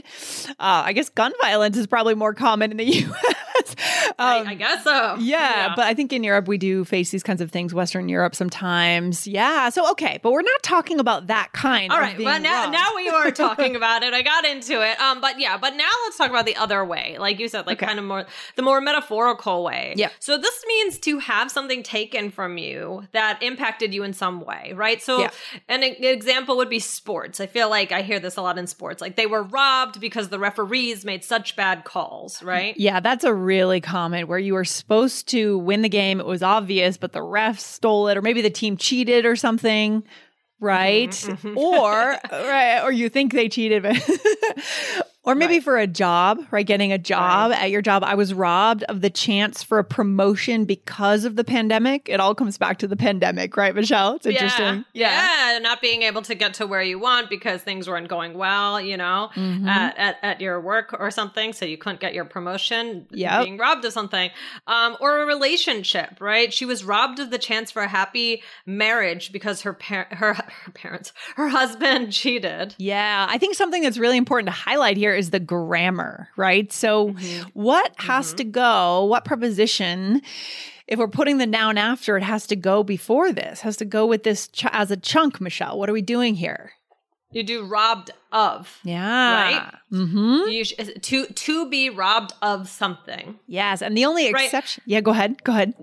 Uh, 0.51 0.53
I 0.60 0.94
guess 0.94 1.10
gun 1.10 1.34
violence 1.41 1.75
is 1.77 1.88
probably 1.88 2.15
more 2.15 2.34
common 2.34 2.72
in 2.72 2.77
the 2.77 2.86
US. 2.86 3.36
I, 4.19 4.39
Um, 4.39 4.47
I 4.47 4.55
guess 4.55 4.83
so. 4.83 5.15
Yeah, 5.19 5.74
but 5.75 5.85
I 5.85 5.93
think 5.93 6.12
in 6.13 6.24
Europe 6.24 6.47
we 6.47 6.57
do 6.57 6.85
face 6.85 7.12
these 7.12 7.24
kinds 7.24 7.41
of 7.41 7.51
things. 7.51 7.74
Western 7.74 8.09
Europe 8.09 8.35
sometimes. 8.35 9.27
Yeah. 9.27 9.69
So 9.69 9.89
okay, 9.91 10.19
but 10.21 10.31
we're 10.31 10.41
not 10.41 10.63
talking 10.63 11.00
about 11.00 11.27
that 11.27 11.51
kind. 11.53 11.91
All 11.91 11.97
of 11.97 12.03
right, 12.03 12.17
but 12.17 12.39
now 12.39 12.63
robbed. 12.65 12.74
now 12.74 12.88
we 12.95 13.09
are 13.09 13.31
talking 13.45 13.75
about 13.75 14.03
it. 14.03 14.13
I 14.13 14.21
got 14.21 14.45
into 14.45 14.81
it. 14.81 15.00
Um, 15.00 15.21
but 15.21 15.39
yeah, 15.39 15.57
but 15.57 15.75
now 15.75 15.89
let's 16.05 16.17
talk 16.17 16.29
about 16.29 16.45
the 16.45 16.55
other 16.55 16.83
way. 16.85 17.17
Like 17.19 17.39
you 17.39 17.47
said, 17.47 17.65
like 17.67 17.77
Okay. 17.77 17.88
kind 17.88 18.00
of 18.00 18.05
more 18.05 18.25
the 18.55 18.62
more 18.62 18.79
metaphorical 18.81 19.63
way. 19.63 19.93
Yeah. 19.97 20.09
So 20.19 20.38
this 20.38 20.63
means 20.67 20.97
to 21.00 21.19
have 21.19 21.51
something 21.51 21.83
taken 21.83 22.31
from 22.31 22.57
you 22.57 23.07
that 23.12 23.41
impacted 23.43 23.93
you 23.93 24.03
in 24.03 24.13
some 24.13 24.41
way, 24.41 24.74
right? 24.75 25.01
So 25.01 25.19
Yeah. 25.21 25.29
an, 25.67 25.83
e- 25.83 26.07
example 26.07 26.57
would 26.57 26.69
be 26.69 26.79
sports. 26.79 27.39
I 27.39 27.47
feel 27.47 27.69
like 27.69 27.91
I 27.91 28.01
hear 28.01 28.19
this 28.19 28.38
a 28.38 28.41
lot 28.41 28.57
in 28.57 28.67
sports. 28.67 29.01
Like 29.01 29.15
they 29.15 29.25
were 29.25 29.43
robbed 29.43 30.00
because 30.00 30.29
the 30.29 30.39
referees 30.39 31.03
made 31.05 31.24
such 31.24 31.55
bad 31.55 31.83
calls, 31.83 32.41
right? 32.43 32.75
Yeah, 32.77 33.00
that's 33.00 33.24
a 33.24 33.33
really 33.33 33.81
common 33.81 33.94
where 34.27 34.39
you 34.39 34.53
were 34.53 34.65
supposed 34.65 35.27
to 35.29 35.57
win 35.59 35.81
the 35.81 35.89
game. 35.89 36.19
It 36.19 36.25
was 36.25 36.43
obvious, 36.43 36.97
but 36.97 37.13
the 37.13 37.19
refs 37.19 37.59
stole 37.59 38.07
it, 38.07 38.17
or 38.17 38.21
maybe 38.21 38.41
the 38.41 38.49
team 38.49 38.77
cheated 38.77 39.25
or 39.25 39.35
something, 39.35 40.03
right? 40.59 41.09
Mm-hmm, 41.09 41.57
Or 41.57 42.17
right, 42.31 42.81
or 42.83 42.91
you 42.91 43.09
think 43.09 43.33
they 43.33 43.49
cheated, 43.49 43.83
but 43.83 43.95
or 45.25 45.36
maybe 45.36 45.55
Right. 45.55 45.63
for 45.63 45.77
a 45.77 45.88
job, 45.88 46.39
right? 46.51 46.65
Getting 46.65 46.91
a 46.91 46.98
job 46.98 47.51
at 47.51 47.72
your 47.72 47.82
job. 47.82 48.03
I 48.03 48.15
was 48.15 48.34
robbed 48.34 48.84
of 48.84 49.01
the 49.01 49.10
chance 49.10 49.63
for 49.63 49.79
a 49.79 49.84
promotion 49.84 50.65
because 50.65 51.25
of 51.25 51.36
the 51.36 51.44
pandemic. 51.44 52.08
It 52.10 52.20
all 52.20 52.36
comes 52.36 52.58
back 52.58 52.77
to 52.79 52.88
the 52.88 52.96
pandemic, 52.96 53.58
right, 53.58 53.74
Michelle? 53.74 54.15
It's 54.15 54.25
interesting. 54.25 54.86
Yeah. 54.94 55.51
yeah. 55.53 55.60
Not 55.60 55.82
being 55.82 56.03
able 56.03 56.22
to 56.24 56.36
get 56.36 56.53
to 56.55 56.67
where 56.67 56.82
you 56.82 57.00
want 57.00 57.29
because 57.29 57.62
things 57.62 57.88
weren't 57.89 58.08
going 58.08 58.38
well, 58.38 58.79
you 58.79 58.98
know, 58.98 59.29
Mhm. 59.36 59.67
at, 59.67 59.98
at, 59.98 60.15
at 60.22 60.41
your 60.41 60.62
work 60.62 60.96
or 61.00 61.10
something. 61.12 61.53
So 61.53 61.65
you 61.65 61.77
couldn't 61.77 62.00
get 62.00 62.13
your 62.13 62.25
promotion, 62.25 63.08
Yeah. 63.12 63.44
being 63.44 63.58
robbed 63.58 63.84
of 63.86 63.94
something. 63.94 64.29
Um, 64.67 64.96
or 65.00 65.22
a 65.24 65.25
relationship, 65.25 66.17
right? 66.20 66.53
She 66.53 66.65
was 66.65 66.84
robbed 66.84 67.20
of 67.20 67.32
the 67.32 67.38
chance 67.39 67.72
for 67.72 67.82
a 67.82 67.88
happy 67.88 68.44
marriage 68.65 69.32
because 69.32 69.62
her, 69.62 69.74
par- 69.74 70.08
her, 70.12 70.34
her 70.34 70.72
parents, 70.74 71.13
her 71.36 71.48
husband 71.48 72.12
cheated. 72.13 72.75
Yeah, 72.77 73.25
I 73.29 73.38
think 73.38 73.55
something 73.55 73.82
that's 73.82 73.98
really 73.98 74.17
important 74.17 74.48
to 74.48 74.51
highlight 74.53 74.98
here 74.98 75.14
is 75.15 75.29
the 75.31 75.39
grammar, 75.39 76.29
right? 76.38 76.72
So, 76.72 77.10
Mm-hmm. 77.10 77.50
what 77.53 77.93
has 77.98 78.34
to 78.36 78.43
go, 78.43 79.05
what 79.05 79.25
preposition, 79.25 80.22
if 80.88 81.00
we're 81.00 81.07
putting 81.07 81.38
the 81.38 81.48
noun 81.48 81.77
after, 81.77 82.17
it 82.17 82.24
has 82.24 82.45
to 82.48 82.55
go 82.55 82.84
before 82.84 83.31
this, 83.31 83.62
has 83.62 83.77
to 83.77 83.86
go 83.86 84.05
with 84.05 84.24
this 84.24 84.48
ch- 84.48 84.65
as 84.72 84.91
a 84.91 84.98
chunk, 84.98 85.39
Michelle. 85.41 85.77
What 85.79 85.89
are 85.89 85.93
we 85.93 86.01
doing 86.01 86.36
here? 86.36 86.72
You 87.31 87.43
do 87.43 87.65
robbed 87.65 88.12
of. 88.31 88.79
Yeah. 88.84 89.34
Right? 89.60 89.74
Mm-hmm. 89.91 90.48
You 90.50 90.63
to 91.00 91.25
to 91.25 91.69
be 91.69 91.89
robbed 91.89 92.31
of 92.41 92.69
something. 92.69 93.38
Yes. 93.45 93.81
And 93.81 93.98
the 93.98 94.05
only 94.05 94.31
Right. 94.31 94.45
exception. 94.45 94.84
Yeah, 94.86 95.01
go 95.01 95.12
ahead. 95.12 95.43
Go 95.43 95.51
ahead. 95.51 95.74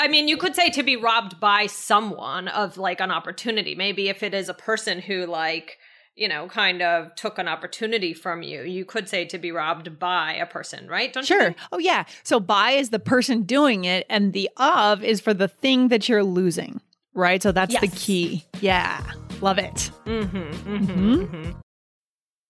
I 0.00 0.08
mean, 0.08 0.26
you 0.26 0.38
could 0.38 0.54
say 0.56 0.70
to 0.70 0.82
be 0.82 0.96
robbed 0.96 1.38
by 1.38 1.66
someone 1.66 2.48
of 2.48 2.78
like 2.78 3.00
an 3.00 3.10
opportunity. 3.10 3.74
Maybe 3.74 4.08
if 4.08 4.22
it 4.22 4.32
is 4.32 4.48
a 4.48 4.54
person 4.54 5.00
who 5.00 5.26
like, 5.26 5.76
you 6.16 6.28
know, 6.28 6.46
kind 6.48 6.82
of 6.82 7.14
took 7.14 7.38
an 7.38 7.48
opportunity 7.48 8.12
from 8.14 8.42
you, 8.42 8.62
you 8.62 8.84
could 8.84 9.08
say 9.08 9.24
to 9.26 9.38
be 9.38 9.50
robbed 9.52 9.98
by 9.98 10.34
a 10.34 10.46
person, 10.46 10.86
right? 10.86 11.12
Don't 11.12 11.24
Sure. 11.26 11.54
Oh, 11.72 11.78
yeah. 11.78 12.04
So, 12.22 12.38
by 12.40 12.72
is 12.72 12.90
the 12.90 12.98
person 12.98 13.42
doing 13.42 13.84
it, 13.84 14.06
and 14.10 14.32
the 14.32 14.50
of 14.56 15.02
is 15.02 15.20
for 15.20 15.32
the 15.34 15.48
thing 15.48 15.88
that 15.88 16.08
you're 16.08 16.22
losing, 16.24 16.80
right? 17.14 17.42
So, 17.42 17.50
that's 17.52 17.78
the 17.80 17.88
key. 17.88 18.44
Yeah. 18.60 19.02
Love 19.40 19.58
it. 19.58 19.90
Mm-hmm, 20.06 20.36
mm-hmm, 20.36 20.76
Mhm. 20.76 21.28
mm-hmm. 21.28 21.50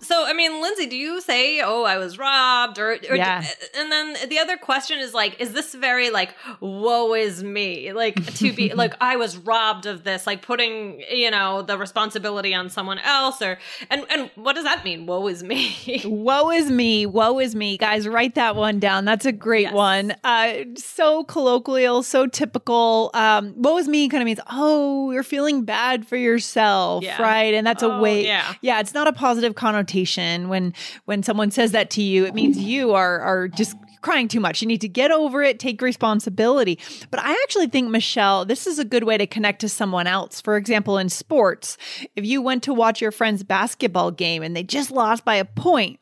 So, 0.00 0.24
I 0.26 0.32
mean, 0.32 0.62
Lindsay, 0.62 0.86
do 0.86 0.96
you 0.96 1.20
say, 1.20 1.60
"Oh, 1.60 1.82
I 1.82 1.98
was 1.98 2.18
robbed," 2.18 2.78
or, 2.78 2.92
or 3.10 3.16
Yeah. 3.16 3.44
and 3.76 3.90
then 3.90 4.16
the 4.28 4.38
other 4.38 4.56
question 4.56 5.00
is 5.00 5.12
like, 5.12 5.40
is 5.40 5.52
this 5.52 5.74
very 5.74 6.10
like, 6.10 6.34
"Woe 6.60 7.14
is 7.14 7.42
me," 7.42 7.92
like 7.92 8.14
to 8.36 8.52
be 8.52 8.72
like, 8.74 8.94
I 9.00 9.16
was 9.16 9.36
robbed 9.36 9.86
of 9.86 10.04
this, 10.04 10.24
like 10.24 10.40
putting 10.40 11.02
you 11.10 11.32
know 11.32 11.62
the 11.62 11.76
responsibility 11.76 12.54
on 12.54 12.70
someone 12.70 13.00
else, 13.00 13.42
or 13.42 13.58
and 13.90 14.06
and 14.08 14.30
what 14.36 14.54
does 14.54 14.62
that 14.64 14.84
mean? 14.84 15.04
Woe 15.06 15.26
is 15.26 15.42
me. 15.42 16.02
Woe 16.04 16.50
is 16.50 16.70
me. 16.70 17.04
Woe 17.04 17.40
is 17.40 17.56
me. 17.56 17.76
Guys, 17.76 18.06
write 18.06 18.36
that 18.36 18.54
one 18.54 18.78
down. 18.78 19.04
That's 19.04 19.26
a 19.26 19.32
great 19.32 19.62
Yes. 19.62 19.72
one. 19.74 20.14
Uh, 20.22 20.52
so 20.76 21.24
colloquial, 21.24 22.04
so 22.04 22.26
typical. 22.28 23.10
Um, 23.14 23.52
woe 23.56 23.76
is 23.78 23.88
me 23.88 24.08
kind 24.08 24.22
of 24.22 24.26
means, 24.26 24.40
oh, 24.48 25.10
you're 25.10 25.24
feeling 25.24 25.64
bad 25.64 26.06
for 26.06 26.16
yourself, 26.16 27.02
Yeah. 27.02 27.20
right? 27.20 27.52
And 27.52 27.66
that's 27.66 27.82
a 27.82 27.86
Oh, 27.92 28.00
way. 28.00 28.24
yeah. 28.24 28.54
Yeah, 28.60 28.78
it's 28.78 28.94
not 28.94 29.08
a 29.08 29.12
positive 29.12 29.56
connotation 29.56 29.87
when 29.96 30.74
when 31.04 31.22
someone 31.22 31.50
says 31.50 31.72
that 31.72 31.90
to 31.90 32.02
you. 32.02 32.24
It 32.24 32.34
means 32.34 32.58
you 32.58 32.92
are 32.92 33.20
are 33.20 33.48
just 33.48 33.76
crying 34.00 34.28
too 34.28 34.40
much. 34.40 34.62
You 34.62 34.68
need 34.68 34.80
to 34.82 34.88
get 34.88 35.10
over 35.10 35.42
it, 35.42 35.58
take 35.58 35.82
responsibility. 35.82 36.78
But 37.10 37.20
I 37.20 37.32
actually 37.42 37.66
think 37.66 37.90
Michelle, 37.90 38.44
this 38.44 38.66
is 38.66 38.78
a 38.78 38.84
good 38.84 39.04
way 39.04 39.18
to 39.18 39.26
connect 39.26 39.60
to 39.60 39.68
someone 39.68 40.06
else. 40.06 40.40
For 40.40 40.56
example, 40.56 40.98
in 40.98 41.08
sports, 41.08 41.76
if 42.16 42.24
you 42.24 42.40
went 42.40 42.62
to 42.64 42.74
watch 42.74 43.00
your 43.00 43.12
friend's 43.12 43.42
basketball 43.42 44.10
game 44.10 44.42
and 44.42 44.54
they 44.54 44.62
just 44.62 44.90
lost 44.90 45.24
by 45.24 45.34
a 45.34 45.44
point, 45.44 45.98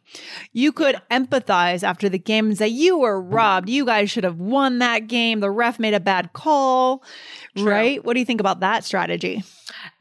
you 0.53 0.73
could 0.73 0.97
empathize 1.11 1.83
after 1.83 2.09
the 2.09 2.19
game 2.19 2.47
and 2.47 2.59
say, 2.59 2.69
You 2.69 2.99
were 2.99 3.21
robbed. 3.21 3.69
You 3.69 3.85
guys 3.85 4.11
should 4.11 4.25
have 4.25 4.39
won 4.39 4.79
that 4.79 5.07
game. 5.07 5.41
The 5.41 5.51
ref 5.51 5.79
made 5.79 5.95
a 5.95 6.01
bad 6.01 6.33
call. 6.33 7.03
Right? 7.57 8.05
What 8.05 8.15
do 8.15 8.21
you 8.21 8.27
think 8.27 8.41
about 8.41 8.61
that 8.61 8.85
strategy? 8.85 9.43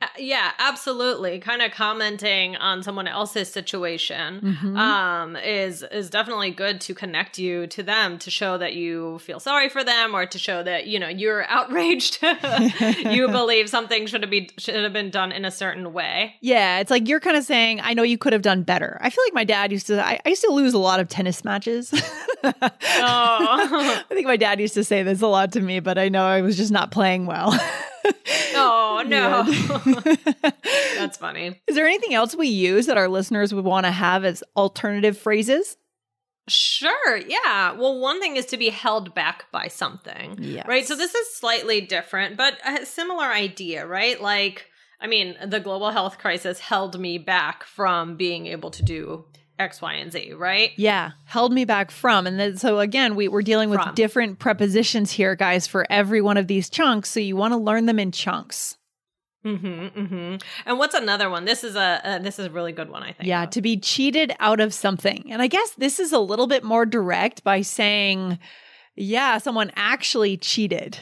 Uh, 0.01 0.07
yeah, 0.17 0.51
absolutely. 0.59 1.39
Kind 1.39 1.61
of 1.61 1.71
commenting 1.71 2.55
on 2.57 2.83
someone 2.83 3.07
else's 3.07 3.51
situation 3.51 4.41
Mm-hmm. 4.41 4.77
um, 4.77 5.35
is 5.37 5.83
is 5.91 6.09
definitely 6.09 6.51
good 6.51 6.79
to 6.81 6.93
connect 6.93 7.37
you 7.39 7.65
to 7.67 7.81
them 7.83 8.17
to 8.19 8.29
show 8.31 8.57
that 8.57 8.73
you 8.73 9.19
feel 9.19 9.39
sorry 9.39 9.69
for 9.69 9.83
them 9.83 10.13
or 10.15 10.25
to 10.25 10.37
show 10.37 10.61
that 10.63 10.87
you 10.87 10.99
know 10.99 11.07
you're 11.07 11.45
outraged. 11.49 12.19
you 12.99 13.27
believe 13.29 13.69
something 13.69 14.05
should 14.05 14.21
have 14.21 14.29
be 14.29 14.49
should 14.57 14.75
have 14.75 14.93
been 14.93 15.09
done 15.09 15.31
in 15.31 15.45
a 15.45 15.51
certain 15.51 15.93
way. 15.93 16.35
Yeah, 16.41 16.79
it's 16.79 16.91
like 16.91 17.07
you're 17.07 17.19
kind 17.19 17.37
of 17.37 17.43
saying, 17.43 17.81
I 17.81 17.93
know 17.93 18.03
you 18.03 18.17
could 18.17 18.33
have 18.33 18.41
done 18.41 18.63
better. 18.63 18.97
I 19.01 19.09
feel 19.09 19.23
like 19.25 19.33
my 19.33 19.43
dad 19.45 19.71
used 19.71 19.87
to, 19.87 19.94
I, 19.99 20.19
I 20.25 20.29
used 20.29 20.43
to 20.43 20.51
lose 20.51 20.73
a 20.73 20.79
lot 20.79 20.99
of 20.99 21.07
tennis 21.07 21.43
matches. 21.43 21.93
Oh. 22.47 24.03
I 24.07 24.13
think 24.13 24.27
my 24.27 24.37
dad 24.37 24.59
used 24.59 24.75
to 24.75 24.83
say 24.83 25.01
this 25.01 25.21
a 25.23 25.27
lot 25.27 25.51
to 25.53 25.61
me, 25.61 25.79
but 25.79 25.97
I 25.97 26.09
know 26.09 26.23
I 26.23 26.41
was 26.41 26.55
just 26.55 26.71
not 26.71 26.91
playing 26.91 27.25
well. 27.25 27.57
Oh 28.55 29.03
no, 29.05 29.43
that's 30.95 31.17
funny. 31.17 31.59
Is 31.67 31.75
there 31.75 31.85
anything 31.85 32.13
else 32.13 32.35
we 32.35 32.47
use 32.47 32.85
that 32.85 32.97
our 32.97 33.09
listeners 33.09 33.53
would 33.53 33.65
want 33.65 33.85
to 33.85 33.91
have 33.91 34.23
as 34.23 34.43
alternative 34.55 35.17
phrases? 35.17 35.75
Sure. 36.47 37.17
Yeah. 37.17 37.73
Well, 37.73 37.99
one 37.99 38.21
thing 38.21 38.35
is 38.35 38.45
to 38.47 38.57
be 38.57 38.69
held 38.69 39.13
back 39.15 39.51
by 39.51 39.67
something. 39.67 40.37
Yes. 40.39 40.67
Right. 40.67 40.85
So 40.85 40.95
this 40.95 41.15
is 41.15 41.35
slightly 41.35 41.81
different, 41.81 42.37
but 42.37 42.53
a 42.65 42.85
similar 42.85 43.25
idea, 43.25 43.85
right? 43.85 44.21
Like, 44.21 44.67
I 45.01 45.07
mean, 45.07 45.35
the 45.45 45.59
global 45.59 45.89
health 45.89 46.19
crisis 46.19 46.59
held 46.59 46.99
me 46.99 47.17
back 47.17 47.63
from 47.63 48.15
being 48.15 48.45
able 48.47 48.71
to 48.71 48.83
do 48.83 49.25
X, 49.57 49.81
Y, 49.81 49.93
and 49.93 50.11
Z, 50.11 50.33
right? 50.33 50.71
Yeah, 50.75 51.11
held 51.25 51.53
me 51.53 51.65
back 51.65 51.91
from. 51.91 52.27
And 52.27 52.39
then, 52.39 52.57
so 52.57 52.79
again, 52.79 53.15
we, 53.15 53.27
we're 53.27 53.41
dealing 53.41 53.69
with 53.69 53.81
From. 53.81 53.95
different 53.95 54.39
prepositions 54.39 55.11
here, 55.11 55.35
guys, 55.35 55.65
for 55.67 55.85
every 55.89 56.21
one 56.21 56.37
of 56.37 56.47
these 56.47 56.69
chunks. 56.69 57.09
So 57.09 57.19
you 57.19 57.35
want 57.35 57.53
to 57.53 57.57
learn 57.57 57.85
them 57.85 57.99
in 57.99 58.11
chunks. 58.11 58.77
Mm-hmm, 59.45 59.99
mm-hmm. 59.99 60.35
And 60.65 60.79
what's 60.79 60.95
another 60.95 61.29
one? 61.29 61.45
This 61.45 61.63
is 61.63 61.75
a 61.75 62.01
uh, 62.03 62.19
this 62.19 62.39
is 62.39 62.47
a 62.47 62.49
really 62.49 62.71
good 62.71 62.89
one, 62.89 63.03
I 63.03 63.11
think. 63.11 63.27
Yeah, 63.27 63.45
to 63.45 63.61
be 63.61 63.77
cheated 63.77 64.33
out 64.39 64.59
of 64.59 64.73
something. 64.73 65.31
And 65.31 65.39
I 65.39 65.47
guess 65.47 65.71
this 65.77 65.99
is 65.99 66.11
a 66.11 66.19
little 66.19 66.47
bit 66.47 66.63
more 66.63 66.85
direct 66.85 67.43
by 67.43 67.61
saying, 67.61 68.39
yeah, 68.95 69.37
someone 69.37 69.71
actually 69.75 70.37
cheated, 70.37 70.97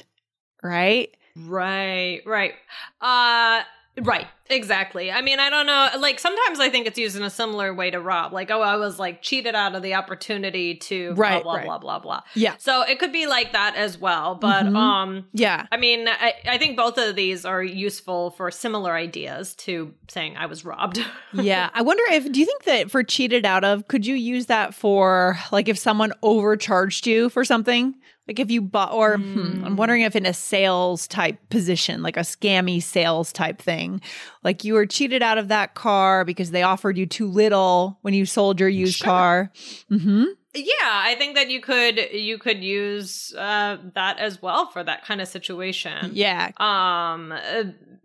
right? 0.62 1.10
Right, 1.38 2.20
right. 2.26 2.54
Uh 3.00 3.62
right. 4.02 4.28
Exactly. 4.50 5.10
I 5.12 5.22
mean, 5.22 5.40
I 5.40 5.50
don't 5.50 5.66
know. 5.66 5.88
Like 6.00 6.20
sometimes 6.20 6.60
I 6.60 6.70
think 6.70 6.86
it's 6.86 6.98
used 7.00 7.16
in 7.16 7.24
a 7.24 7.30
similar 7.30 7.74
way 7.74 7.90
to 7.92 8.00
rob. 8.02 8.34
Like, 8.34 8.52
oh, 8.52 8.62
I 8.62 8.76
was 8.76 9.00
like 9.00 9.22
cheated 9.22 9.56
out 9.56 9.74
of 9.74 9.82
the 9.82 9.94
opportunity 9.96 10.76
to 10.76 11.14
Right, 11.16 11.42
blah 11.42 11.44
blah 11.44 11.56
right. 11.56 11.66
blah 11.66 11.78
blah 11.80 12.00
blah. 12.00 12.22
Yeah. 12.36 12.56
So 12.60 12.82
it 12.82 13.00
could 13.00 13.14
be 13.14 13.26
like 13.26 13.54
that 13.54 13.76
as 13.78 13.98
well. 13.98 14.36
But 14.36 14.66
Mhm. 14.66 14.76
um 14.76 15.26
Yeah. 15.32 15.66
I 15.72 15.78
mean, 15.78 16.08
I, 16.10 16.34
I 16.46 16.58
think 16.58 16.76
both 16.76 16.98
of 16.98 17.16
these 17.16 17.46
are 17.46 17.64
useful 17.64 18.32
for 18.32 18.52
similar 18.52 18.94
ideas 18.94 19.56
to 19.56 19.94
saying 20.10 20.36
I 20.38 20.46
was 20.48 20.66
robbed. 20.66 21.04
yeah. 21.34 21.70
I 21.74 21.82
wonder 21.82 22.04
if, 22.12 22.30
do 22.32 22.40
you 22.40 22.46
think 22.46 22.64
that 22.66 22.92
for 22.92 23.02
cheated 23.02 23.46
out 23.46 23.64
of, 23.64 23.88
could 23.88 24.06
you 24.06 24.16
use 24.16 24.48
that 24.48 24.76
for 24.76 25.38
like 25.52 25.70
if 25.70 25.78
someone 25.80 26.12
overcharged 26.22 27.08
you 27.08 27.30
for 27.30 27.46
something? 27.46 27.96
Like 28.28 28.40
if 28.40 28.50
you 28.50 28.62
bought, 28.62 28.94
or 28.94 29.18
hmm, 29.18 29.64
I'm 29.66 29.76
wondering 29.76 30.02
if 30.02 30.16
in 30.16 30.26
a 30.26 30.34
sales 30.34 31.08
type 31.08 31.38
position, 31.50 32.02
like 32.02 32.16
a 32.16 32.22
scammy 32.22 32.82
sales 32.82 33.34
type 33.34 33.62
thing, 33.62 34.00
like 34.44 34.64
you 34.64 34.74
were 34.76 34.86
cheated 34.86 35.22
out 35.22 35.38
of 35.38 35.50
that 35.50 35.74
car 35.76 36.24
because 36.24 36.52
they 36.52 36.64
offered 36.64 36.98
you 36.98 37.06
too 37.06 37.28
little 37.28 37.98
when 38.02 38.14
you 38.14 38.26
sold 38.26 38.60
your 38.60 38.70
used 38.70 38.96
Sure. 38.98 39.06
car. 39.08 39.52
hmm 39.90 40.24
yeah, 40.56 40.72
I 40.84 41.16
think 41.18 41.34
that 41.36 41.50
you 41.50 41.60
could 41.62 41.98
you 42.14 42.38
could 42.38 42.64
use 42.64 43.34
uh, 43.36 43.78
that 43.96 44.20
as 44.20 44.40
well 44.40 44.68
for 44.68 44.84
that 44.84 45.04
kind 45.04 45.20
of 45.20 45.28
situation. 45.28 46.12
Yeah. 46.14 46.52
um 46.58 47.32
uh, 47.32 47.64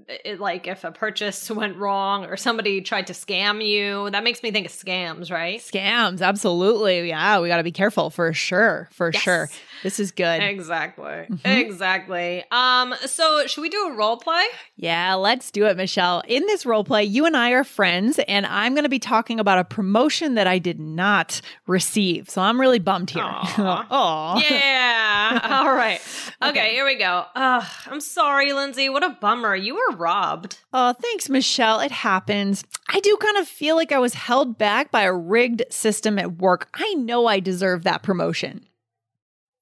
it, 0.08 0.40
like 0.40 0.66
if 0.66 0.84
a 0.84 0.90
purchase 0.92 1.50
went 1.62 1.76
wrong 1.76 2.24
or 2.24 2.36
somebody 2.36 2.80
tried 2.80 3.06
to 3.08 3.12
scam 3.12 3.64
you 3.66 4.10
that 4.10 4.24
makes 4.24 4.42
me 4.42 4.50
think 4.50 4.66
of 4.66 4.72
scams 4.72 5.30
right 5.30 5.60
Scams. 5.60 6.20
Absolutely. 6.22 7.08
Yeah. 7.08 7.40
We 7.40 7.48
got 7.48 7.58
to 7.58 7.62
be 7.64 7.72
careful 7.72 8.10
for 8.10 8.32
sure. 8.32 8.88
For 8.92 9.10
Yes. 9.12 9.22
sure. 9.22 9.50
This 9.82 10.00
is 10.00 10.10
good. 10.10 10.42
exactly 10.42 11.04
Mhm. 11.30 11.40
exactly 11.44 12.42
um 12.50 12.94
so 13.06 13.46
should 13.46 13.60
we 13.60 13.68
do 13.68 13.88
a 13.88 13.92
role 13.94 14.16
play 14.16 14.44
Yeah, 14.76 15.14
let's 15.14 15.50
do 15.50 15.66
it, 15.66 15.76
Michelle. 15.76 16.22
In 16.26 16.44
this 16.46 16.64
role 16.64 16.84
play, 16.84 17.02
you 17.04 17.26
and 17.26 17.36
I 17.36 17.50
are 17.50 17.64
friends, 17.64 18.18
and 18.28 18.46
I'm 18.46 18.74
going 18.74 18.84
to 18.84 18.88
be 18.88 19.00
talking 19.00 19.40
about 19.40 19.58
a 19.58 19.64
promotion 19.64 20.34
that 20.36 20.46
I 20.46 20.58
did 20.58 20.78
not 20.78 21.40
receive. 21.66 22.30
So 22.30 22.40
I'm 22.42 22.60
really 22.60 22.78
bummed 22.78 23.10
here. 23.10 23.24
Aw. 23.24 24.40
yeah 24.50 25.40
all 25.64 25.74
right 25.74 26.00
okay, 26.42 26.70
here 26.72 26.84
we 26.86 26.94
go 26.96 27.24
Ugh, 27.34 27.64
i'm 27.86 28.00
sorry 28.00 28.52
lindsay 28.52 28.88
what 28.88 29.02
a 29.04 29.10
bummer 29.20 29.54
you 29.54 29.74
were 29.74 29.96
robbed 29.99 30.59
Oh, 30.73 30.93
thanks, 30.93 31.28
Michelle. 31.28 31.81
It 31.81 31.90
happens. 31.90 32.64
I 32.88 33.00
do 33.00 33.17
kind 33.21 33.37
of 33.38 33.49
feel 33.49 33.76
like 33.76 33.93
I 33.93 33.99
was 33.99 34.14
held 34.14 34.59
back 34.59 34.90
by 34.90 35.02
a 35.02 35.12
rigged 35.12 35.62
system 35.71 36.19
at 36.19 36.38
work. 36.38 36.69
I 36.75 36.95
know 36.95 37.26
I 37.26 37.40
deserve 37.40 37.85
that 37.85 38.02
promotion. 38.02 38.67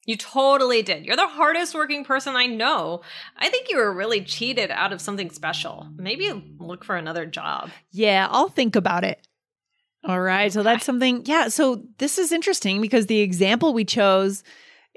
you 0.05 0.17
totally 0.17 0.83
did. 0.83 1.05
You're 1.05 1.17
the 1.17 1.27
hardest 1.27 1.75
working 1.75 2.05
person 2.05 2.37
I 2.37 2.47
know. 2.47 3.03
I 3.37 3.49
think 3.49 3.69
you 3.71 3.77
were 3.77 3.93
really 3.93 4.21
cheated 4.23 4.71
out 4.71 4.93
of 4.93 5.01
something 5.01 5.31
special. 5.31 5.89
Maybe 5.97 6.31
look 6.59 6.85
for 6.85 6.95
another 6.97 7.27
job. 7.27 7.71
Yeah, 7.91 8.29
I'll 8.31 8.49
think 8.49 8.77
about 8.77 9.03
it. 9.03 9.27
All 10.05 10.21
right. 10.21 10.53
So 10.53 10.63
that's 10.63 10.85
something. 10.85 11.23
Yeah. 11.27 11.49
So 11.49 11.83
this 11.99 12.19
is 12.19 12.31
interesting 12.31 12.81
because 12.81 13.07
the 13.07 13.19
example 13.21 13.75
we 13.75 13.85
chose, 13.85 14.45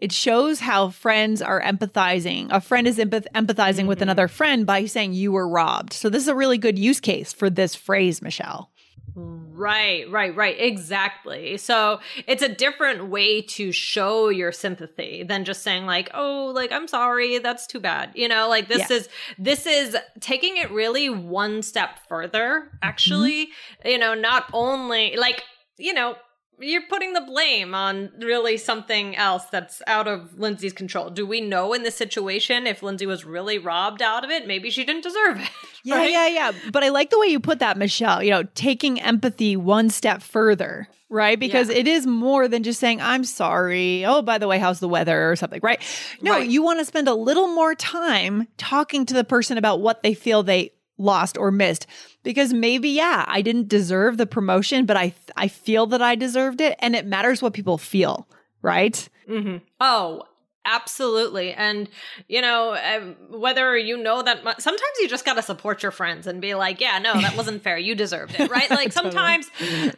it 0.01 0.11
shows 0.11 0.61
how 0.61 0.89
friends 0.89 1.41
are 1.41 1.61
empathizing. 1.61 2.47
A 2.51 2.61
friend 2.61 2.87
is 2.87 2.97
empath- 2.97 3.27
empathizing 3.35 3.85
with 3.85 3.99
Mhm. 3.99 4.03
another 4.03 4.27
friend 4.27 4.65
by 4.65 4.85
saying 4.85 5.13
you 5.13 5.31
were 5.31 5.47
robbed. 5.47 5.93
So 5.93 6.09
this 6.09 6.23
is 6.23 6.29
a 6.29 6.35
really 6.35 6.57
good 6.57 6.79
use 6.79 6.99
case 6.99 7.33
for 7.33 7.49
this 7.49 7.75
phrase, 7.75 8.21
Michelle. 8.21 8.71
Right, 9.15 10.09
right, 10.09 10.33
right. 10.33 10.55
Exactly. 10.57 11.57
So 11.57 11.99
it's 12.27 12.41
a 12.41 12.47
different 12.47 13.07
way 13.09 13.41
to 13.41 13.71
show 13.73 14.29
your 14.29 14.53
sympathy 14.53 15.23
than 15.23 15.43
just 15.43 15.63
saying 15.63 15.85
like, 15.85 16.09
"Oh, 16.13 16.51
like 16.55 16.71
I'm 16.71 16.87
sorry, 16.87 17.39
that's 17.39 17.67
too 17.67 17.81
bad." 17.81 18.11
You 18.15 18.29
know, 18.29 18.47
like 18.47 18.69
this 18.69 18.89
Yeah. 18.89 18.95
is 18.97 19.09
this 19.37 19.65
is 19.65 19.97
taking 20.21 20.55
it 20.57 20.71
really 20.71 21.09
one 21.09 21.61
step 21.63 21.99
further. 22.07 22.71
Actually, 22.81 23.49
you 23.83 23.97
know, 23.97 24.13
not 24.13 24.45
only 24.53 25.15
like 25.17 25.43
you 25.77 25.93
know. 25.93 26.15
You're 26.61 26.81
putting 26.89 27.13
the 27.13 27.21
blame 27.21 27.73
on 27.73 28.11
really 28.19 28.57
something 28.57 29.15
else 29.15 29.45
that's 29.45 29.81
out 29.87 30.07
of 30.07 30.37
Lindsay's 30.39 30.73
control. 30.73 31.09
Do 31.09 31.25
we 31.25 31.39
know 31.41 31.73
in 31.73 31.83
this 31.83 31.95
situation 31.95 32.67
if 32.67 32.83
Lindsay 32.83 33.05
was 33.05 33.23
really 33.25 33.57
robbed 33.57 34.01
out 34.01 34.23
of 34.25 34.29
it? 34.29 34.45
Maybe 34.47 34.69
she 34.69 34.83
didn't 34.83 35.03
deserve 35.03 35.39
it. 35.41 35.49
Yeah, 35.81 35.95
right? 35.95 36.11
yeah, 36.11 36.27
yeah. 36.27 36.51
But 36.73 36.83
I 36.83 36.89
like 36.89 37.09
the 37.09 37.17
way 37.17 37.27
you 37.27 37.39
put 37.39 37.59
that, 37.59 37.77
Michelle. 37.77 38.21
You 38.21 38.31
know, 38.31 38.43
taking 38.53 38.99
empathy 38.99 39.55
one 39.55 39.89
step 39.89 40.21
further, 40.21 40.89
right? 41.07 41.39
Because 41.39 41.69
Yeah. 41.69 41.77
it 41.77 41.87
is 41.87 42.05
more 42.05 42.49
than 42.49 42.63
just 42.63 42.81
saying, 42.81 42.99
I'm 42.99 43.23
sorry. 43.23 44.05
Oh, 44.05 44.21
by 44.21 44.39
the 44.39 44.47
way, 44.49 44.59
how's 44.59 44.81
the 44.81 44.89
weather 44.89 45.31
or 45.31 45.37
something, 45.37 45.61
right? 45.63 45.81
No, 46.21 46.33
Right. 46.33 46.49
you 46.49 46.61
want 46.63 46.79
to 46.79 46.85
spend 46.85 47.07
a 47.07 47.13
little 47.13 47.47
more 47.47 47.75
time 47.75 48.49
talking 48.57 49.05
to 49.05 49.13
the 49.13 49.23
person 49.23 49.57
about 49.57 49.79
what 49.79 50.03
they 50.03 50.13
feel 50.13 50.43
they 50.43 50.73
lost 50.99 51.37
or 51.37 51.49
missed 51.49 51.87
because 52.23 52.53
maybe 52.53 52.89
yeah 52.89 53.25
i 53.27 53.41
didn't 53.41 53.67
deserve 53.67 54.17
the 54.17 54.27
promotion 54.27 54.85
but 54.85 54.95
i 54.97 55.11
i 55.37 55.47
feel 55.47 55.87
that 55.87 56.01
i 56.01 56.13
deserved 56.13 56.61
it 56.61 56.75
and 56.79 56.95
it 56.95 57.05
matters 57.07 57.41
what 57.41 57.53
people 57.53 57.77
feel 57.77 58.27
right 58.61 59.09
mm-hmm. 59.27 59.57
Oh, 59.81 60.23
absolutely. 60.65 61.53
And, 61.53 61.89
you 62.27 62.41
know, 62.41 62.75
um, 62.75 63.15
whether 63.29 63.75
you 63.77 63.97
know 63.97 64.21
that, 64.21 64.43
mu- 64.43 64.51
sometimes 64.59 64.91
you 64.99 65.07
just 65.07 65.25
got 65.25 65.33
to 65.35 65.41
support 65.41 65.81
your 65.81 65.91
friends 65.91 66.27
and 66.27 66.41
be 66.41 66.53
like, 66.53 66.79
yeah, 66.79 66.99
no, 66.99 67.19
that 67.21 67.35
wasn't 67.35 67.63
fair. 67.63 67.77
You 67.77 67.95
deserved 67.95 68.35
it, 68.39 68.51
right? 68.51 68.69
Like 68.69 68.91
Totally. 68.93 69.11
sometimes, 69.11 69.47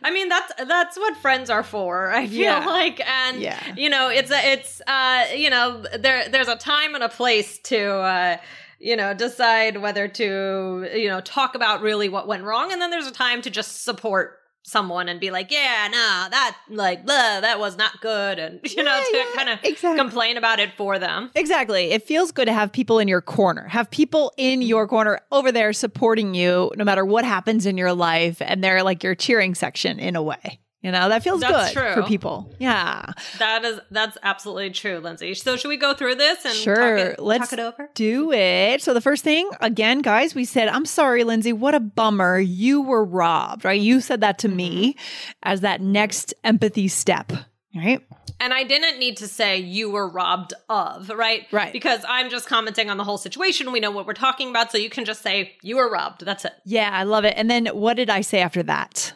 I 0.03 0.11
mean, 0.11 0.29
that's, 0.29 0.53
that's 0.65 0.97
what 0.97 1.17
friends 1.17 1.49
are 1.49 1.63
for, 1.63 2.11
I 2.11 2.27
feel 2.27 2.39
Yeah. 2.41 2.65
like. 2.65 3.01
And, 3.05 3.41
Yeah. 3.41 3.59
you 3.75 3.89
know, 3.89 4.09
it's, 4.09 4.31
a, 4.31 4.51
it's, 4.53 4.81
uh, 4.87 5.25
you 5.35 5.49
know, 5.49 5.83
there, 5.99 6.29
there's 6.29 6.47
a 6.47 6.55
time 6.55 6.95
and 6.95 7.03
a 7.03 7.09
place 7.09 7.57
to, 7.63 7.81
uh, 7.91 8.37
you 8.81 8.95
know, 8.95 9.13
decide 9.13 9.77
whether 9.77 10.07
to, 10.07 10.89
you 10.93 11.07
know, 11.07 11.21
talk 11.21 11.55
about 11.55 11.81
really 11.81 12.09
what 12.09 12.27
went 12.27 12.43
wrong. 12.43 12.71
And 12.71 12.81
then 12.81 12.89
there's 12.89 13.07
a 13.07 13.11
time 13.11 13.41
to 13.43 13.49
just 13.49 13.83
support 13.83 14.37
someone 14.63 15.09
and 15.09 15.19
be 15.19 15.31
like, 15.31 15.51
yeah, 15.51 15.87
no, 15.91 16.27
that, 16.29 16.55
like, 16.69 17.03
blah, 17.05 17.41
that 17.41 17.59
was 17.59 17.77
not 17.77 17.99
good. 18.01 18.37
And, 18.37 18.59
you 18.75 18.83
know, 18.83 18.95
Yeah, 18.95 19.03
to 19.03 19.17
yeah, 19.17 19.25
kind 19.35 19.49
of 19.49 19.59
exactly. 19.63 19.97
complain 19.99 20.37
about 20.37 20.59
it 20.59 20.71
for 20.77 20.99
them. 20.99 21.31
Exactly. 21.35 21.91
It 21.91 22.03
feels 22.03 22.31
good 22.31 22.45
to 22.45 22.53
have 22.53 22.71
people 22.71 22.99
in 22.99 23.07
your 23.07 23.21
corner, 23.21 23.67
have 23.67 23.89
people 23.89 24.31
in 24.37 24.61
your 24.61 24.87
corner 24.87 25.19
over 25.31 25.51
there 25.51 25.73
supporting 25.73 26.35
you 26.35 26.71
no 26.75 26.83
matter 26.83 27.03
what 27.05 27.25
happens 27.25 27.65
in 27.65 27.77
your 27.77 27.93
life. 27.93 28.39
And 28.41 28.63
they're 28.63 28.83
like 28.83 29.03
your 29.03 29.15
cheering 29.15 29.55
section 29.55 29.99
in 29.99 30.15
a 30.15 30.21
way. 30.21 30.59
You 30.81 30.91
know, 30.91 31.09
that 31.09 31.21
feels 31.23 31.41
That's 31.41 31.73
good 31.75 31.79
true. 31.79 31.93
for 31.93 32.07
people. 32.07 32.51
Yeah. 32.57 33.05
That 33.37 33.63
is, 33.63 33.79
that's 33.91 34.17
absolutely 34.23 34.71
true, 34.71 34.97
Lindsay. 34.97 35.35
So 35.35 35.55
should 35.55 35.67
we 35.67 35.77
go 35.77 35.93
through 35.93 36.15
this 36.15 36.43
and 36.43 36.55
Sure. 36.55 36.75
talk 36.97 37.05
it, 37.13 37.19
Let's 37.19 37.49
talk 37.51 37.59
it 37.59 37.61
over? 37.61 37.89
do 37.93 38.31
it. 38.31 38.81
So 38.81 38.95
the 38.95 39.01
first 39.01 39.23
thing, 39.23 39.47
again, 39.59 39.99
guys, 40.01 40.33
we 40.33 40.43
said, 40.43 40.67
I'm 40.69 40.87
sorry, 40.87 41.23
Lindsay, 41.23 41.53
what 41.53 41.75
a 41.75 41.79
bummer. 41.79 42.39
You 42.39 42.81
were 42.81 43.05
robbed, 43.05 43.63
right? 43.63 43.79
You 43.79 44.01
said 44.01 44.21
that 44.21 44.39
to 44.39 44.47
me 44.49 44.93
Mm-hmm. 44.93 45.29
as 45.43 45.61
that 45.61 45.81
next 45.81 46.33
empathy 46.43 46.87
step. 46.87 47.31
Right. 47.75 48.01
And 48.39 48.51
I 48.53 48.63
didn't 48.63 48.97
need 48.99 49.17
to 49.17 49.27
say 49.27 49.59
you 49.59 49.91
were 49.91 50.09
robbed 50.09 50.53
of, 50.67 51.09
right? 51.09 51.45
Right. 51.51 51.71
Because 51.71 52.03
I'm 52.09 52.29
just 52.31 52.47
commenting 52.47 52.89
on 52.89 52.97
the 52.97 53.03
whole 53.03 53.19
situation. 53.19 53.71
We 53.71 53.79
know 53.79 53.91
what 53.91 54.07
we're 54.07 54.13
talking 54.13 54.49
about. 54.49 54.71
So 54.71 54.77
you 54.79 54.89
can 54.89 55.05
just 55.05 55.21
say 55.21 55.55
you 55.61 55.77
were 55.77 55.89
robbed. 55.91 56.25
That's 56.25 56.43
it. 56.45 56.53
Yeah, 56.65 56.89
I 56.91 57.03
love 57.03 57.23
it. 57.23 57.35
And 57.37 57.49
then 57.51 57.67
what 57.67 57.93
did 57.97 58.09
I 58.09 58.21
say 58.21 58.39
after 58.39 58.63
that? 58.63 59.13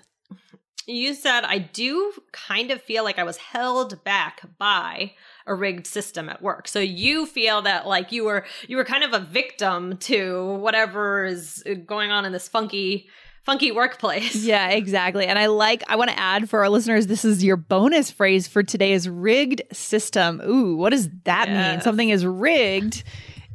You 0.88 1.14
said, 1.16 1.44
I 1.46 1.58
do 1.58 2.14
kind 2.32 2.70
of 2.72 2.82
feel 2.82 3.04
like 3.04 3.18
I 3.18 3.24
was 3.24 3.38
held 3.38 4.04
back 4.04 4.42
by 4.58 5.14
a 5.48 5.56
rigged 5.56 5.88
system 5.88 6.30
at 6.30 6.42
work. 6.42 6.68
So 6.68 6.80
you 6.80 7.26
feel 7.26 7.62
that 7.64 7.88
like 7.88 8.12
you 8.12 8.24
were 8.26 8.46
you 8.68 8.78
were 8.78 8.86
kind 8.86 9.04
of 9.04 9.14
a 9.14 9.20
victim 9.20 9.98
to 9.98 10.56
whatever 10.56 11.26
is 11.26 11.64
going 11.86 12.12
on 12.12 12.26
in 12.26 12.32
this 12.32 12.48
funky 12.48 13.08
funky 13.46 13.72
workplace. 13.72 14.36
Yeah, 14.36 14.70
exactly. 14.70 15.28
And 15.28 15.38
I 15.38 15.46
like, 15.46 15.84
I 15.88 15.96
want 15.96 16.10
to 16.10 16.20
add 16.20 16.50
for 16.50 16.62
our 16.62 16.70
listeners, 16.70 17.08
this 17.08 17.24
is 17.24 17.44
your 17.44 17.58
bonus 17.58 18.10
phrase 18.10 18.48
for 18.48 18.64
today 18.64 18.92
is 18.92 19.08
rigged 19.08 19.62
system. 19.72 20.42
Ooh, 20.42 20.76
what 20.76 20.90
does 20.90 21.10
that 21.26 21.48
mean? 21.48 21.82
Something 21.82 22.10
is 22.10 22.26
rigged 22.26 23.04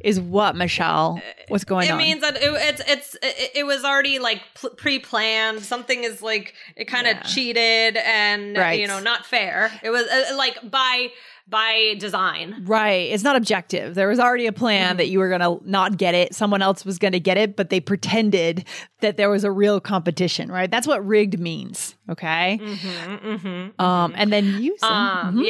is 0.03 0.19
what, 0.19 0.55
Michelle? 0.55 1.21
What's 1.47 1.63
going 1.63 1.87
it 1.87 1.91
on? 1.91 1.99
It 1.99 2.03
means 2.03 2.21
that 2.21 2.35
it, 2.37 2.43
it's 2.43 2.81
it's 2.87 3.15
it, 3.21 3.51
it 3.55 3.63
was 3.65 3.83
already 3.83 4.19
like 4.19 4.41
pre-planned. 4.77 5.61
Something 5.63 6.03
is 6.03 6.21
like 6.21 6.53
it 6.75 6.85
kind 6.85 7.07
of 7.07 7.15
Yeah. 7.17 7.21
cheated 7.23 7.97
and 7.97 8.57
Right. 8.57 8.79
you 8.79 8.87
know 8.87 8.99
not 8.99 9.25
fair. 9.25 9.71
It 9.83 9.89
was 9.89 10.05
uh, 10.07 10.35
like 10.37 10.57
by 10.69 11.09
by 11.47 11.95
design. 11.99 12.63
Right. 12.65 13.11
It's 13.11 13.23
not 13.23 13.35
objective. 13.35 13.93
There 13.95 14.07
was 14.07 14.19
already 14.19 14.47
a 14.47 14.53
plan 14.53 14.95
that 14.97 15.09
you 15.09 15.19
were 15.19 15.27
going 15.27 15.41
to 15.41 15.59
not 15.69 15.97
get 15.97 16.15
it. 16.15 16.33
Someone 16.33 16.61
else 16.61 16.85
was 16.85 16.97
going 16.97 17.11
to 17.11 17.19
get 17.19 17.37
it, 17.37 17.57
but 17.57 17.69
they 17.69 17.81
pretended 17.81 18.65
that 19.01 19.17
there 19.17 19.29
was 19.29 19.43
a 19.43 19.51
real 19.51 19.81
competition, 19.81 20.49
right? 20.49 20.71
That's 20.71 20.87
what 20.87 21.05
rigged 21.05 21.39
means. 21.39 21.95
Okay. 22.09 22.57
Mm-hmm, 22.61 23.27
mm-hmm, 23.27 23.81
Um, 23.81 24.13
and 24.15 24.31
then 24.31 24.61
you 24.61 24.77
said, 24.79 24.87
um, 24.87 25.37
Mhm. 25.39 25.45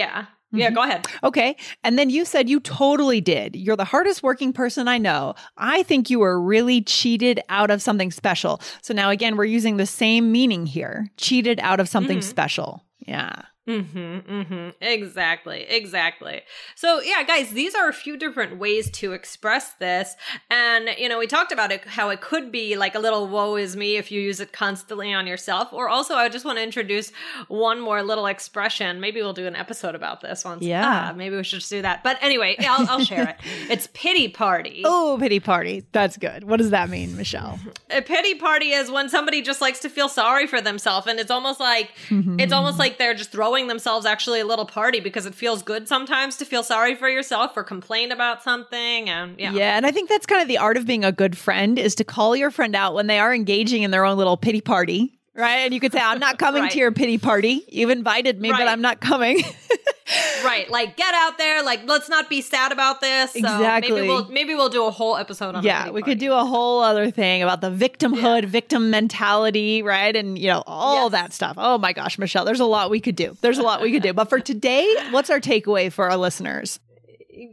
Yeah, 0.51 0.65
yeah. 0.65 0.71
Go 0.71 0.83
ahead. 0.83 1.07
okay. 1.23 1.55
And 1.83 1.97
then 1.97 2.09
you 2.09 2.25
said 2.25 2.49
you 2.49 2.59
totally 2.59 3.21
did. 3.21 3.55
You're 3.55 3.75
the 3.75 3.85
hardest 3.85 4.21
working 4.23 4.53
person 4.53 4.87
I 4.87 4.97
know. 4.97 5.33
I 5.57 5.83
think 5.83 6.09
you 6.09 6.19
were 6.19 6.39
really 6.41 6.81
cheated 6.81 7.39
out 7.49 7.71
of 7.71 7.81
something 7.81 8.11
special. 8.11 8.61
So 8.81 8.93
now 8.93 9.09
again, 9.09 9.37
we're 9.37 9.45
using 9.45 9.77
the 9.77 9.85
same 9.85 10.31
meaning 10.31 10.65
here 10.65 11.07
cheated 11.17 11.59
out 11.61 11.79
of 11.79 11.87
something 11.89 12.19
Mhm. 12.19 12.23
special. 12.23 12.85
Yeah. 13.07 13.33
Mm-hmm, 13.71 14.31
mm-hmm. 14.41 14.69
Exactly, 14.81 15.63
exactly. 15.63 16.41
So 16.75 17.01
yeah, 17.01 17.23
guys, 17.23 17.51
these 17.51 17.75
are 17.75 17.87
a 17.87 17.93
few 17.93 18.17
different 18.17 18.57
ways 18.57 18.89
to 18.91 19.13
express 19.13 19.73
this. 19.73 20.15
And 20.49 20.89
you 20.97 21.07
know, 21.09 21.19
we 21.19 21.27
talked 21.27 21.51
about 21.51 21.71
it 21.71 21.85
how 21.85 22.09
it 22.09 22.21
could 22.21 22.51
be 22.51 22.75
like 22.75 22.95
a 22.95 22.99
little 22.99 23.27
woe 23.27 23.55
is 23.55 23.75
me 23.75 23.97
if 23.97 24.11
you 24.11 24.21
use 24.21 24.39
it 24.39 24.51
constantly 24.51 25.13
on 25.13 25.27
yourself. 25.27 25.71
Or 25.71 25.89
also 25.89 26.15
I 26.15 26.29
just 26.29 26.45
want 26.45 26.57
to 26.57 26.63
introduce 26.63 27.11
one 27.47 27.79
more 27.79 28.03
little 28.03 28.25
expression. 28.25 28.99
Maybe 28.99 29.21
we'll 29.21 29.33
do 29.33 29.47
an 29.47 29.55
episode 29.55 29.95
about 29.95 30.21
this 30.21 30.43
once. 30.43 30.63
Yeah. 30.63 31.09
Ah, 31.11 31.13
maybe 31.15 31.35
we 31.35 31.43
should 31.43 31.59
just 31.59 31.69
do 31.69 31.81
that. 31.81 32.03
But 32.03 32.17
anyway, 32.21 32.55
I'll, 32.59 32.87
I'll 32.89 33.05
share 33.05 33.29
it. 33.29 33.35
It's 33.71 33.87
pity 33.93 34.27
party. 34.27 34.81
Oh, 34.83 35.17
pity 35.19 35.39
party. 35.39 35.85
That's 35.91 36.17
good. 36.17 36.43
What 36.43 36.57
does 36.57 36.71
that 36.71 36.89
mean, 36.89 37.15
Michelle? 37.15 37.59
a 37.89 38.01
pity 38.01 38.35
party 38.35 38.71
is 38.71 38.89
when 38.91 39.09
somebody 39.09 39.41
just 39.41 39.61
likes 39.61 39.79
to 39.79 39.89
feel 39.89 40.09
sorry 40.09 40.47
for 40.47 40.61
themselves 40.61 41.07
and 41.07 41.19
it's 41.19 41.31
almost 41.31 41.59
like 41.59 41.91
it's 42.09 42.53
almost 42.53 42.79
like 42.79 42.97
they're 42.97 43.13
just 43.13 43.31
throwing 43.31 43.60
themselves 43.67 44.05
actually 44.05 44.39
a 44.39 44.45
little 44.45 44.65
party 44.65 44.99
because 44.99 45.25
it 45.25 45.33
feels 45.35 45.61
good 45.63 45.87
sometimes 45.87 46.37
to 46.37 46.45
feel 46.45 46.63
sorry 46.63 46.95
for 46.95 47.09
yourself 47.09 47.55
or 47.55 47.63
complain 47.63 48.11
about 48.11 48.43
something 48.43 49.09
and 49.09 49.39
yeah 49.39 49.51
Yeah, 49.53 49.77
and 49.77 49.85
I 49.85 49.91
think 49.91 50.09
that's 50.09 50.25
kind 50.25 50.41
of 50.41 50.47
the 50.47 50.57
art 50.57 50.77
of 50.77 50.85
being 50.85 51.03
a 51.03 51.11
good 51.11 51.37
friend 51.37 51.77
is 51.79 51.95
to 51.95 52.03
call 52.03 52.35
your 52.35 52.51
friend 52.51 52.75
out 52.75 52.93
when 52.93 53.07
they 53.07 53.19
are 53.19 53.33
engaging 53.33 53.83
in 53.83 53.91
their 53.91 54.05
own 54.05 54.17
little 54.17 54.37
pity 54.37 54.61
party. 54.61 55.17
Right. 55.33 55.59
And 55.59 55.73
you 55.73 55.79
could 55.79 55.93
say, 55.93 55.99
I'm 55.99 56.19
not 56.19 56.37
coming 56.37 56.63
Right. 56.63 56.71
to 56.71 56.77
your 56.77 56.91
pity 56.91 57.17
party. 57.17 57.63
You've 57.69 57.89
invited 57.89 58.41
me, 58.41 58.51
but 58.51 58.67
I'm 58.67 58.81
not 58.81 58.99
coming. 58.99 59.41
right 60.43 60.69
like 60.69 60.97
get 60.97 61.13
out 61.15 61.37
there 61.37 61.63
like 61.63 61.81
let's 61.85 62.09
not 62.09 62.29
be 62.29 62.41
sad 62.41 62.71
about 62.71 62.99
this 63.01 63.31
so 63.33 63.39
Exactly. 63.39 63.91
maybe 63.93 64.07
we'll 64.07 64.27
maybe 64.29 64.55
we'll 64.55 64.69
do 64.69 64.85
a 64.85 64.91
whole 64.91 65.15
episode 65.17 65.55
on 65.55 65.63
yeah, 65.63 65.89
we 65.89 66.01
could 66.01 66.17
do 66.19 66.33
a 66.33 66.43
whole 66.45 66.81
other 66.81 67.11
thing 67.11 67.43
about 67.43 67.61
the 67.61 67.69
victimhood, 67.71 68.45
victim 68.45 68.89
mentality, 68.89 69.81
right? 69.83 70.15
And, 70.15 70.37
you 70.37 70.47
know, 70.47 70.63
all 70.67 71.03
Yes. 71.03 71.11
that 71.11 71.33
stuff. 71.33 71.55
Oh 71.57 71.77
my 71.77 71.93
gosh, 71.93 72.17
Michelle, 72.17 72.45
there's 72.45 72.59
a 72.59 72.65
lot 72.65 72.89
we 72.89 72.99
could 72.99 73.15
do. 73.15 73.37
There's 73.41 73.57
a 73.57 73.63
lot 73.63 73.81
we 73.81 73.91
could 73.91 74.03
do. 74.03 74.13
But 74.13 74.29
for 74.29 74.39
today, 74.39 74.87
what's 75.11 75.29
our 75.29 75.39
takeaway 75.39 75.91
for 75.91 76.09
our 76.09 76.17
listeners? 76.17 76.79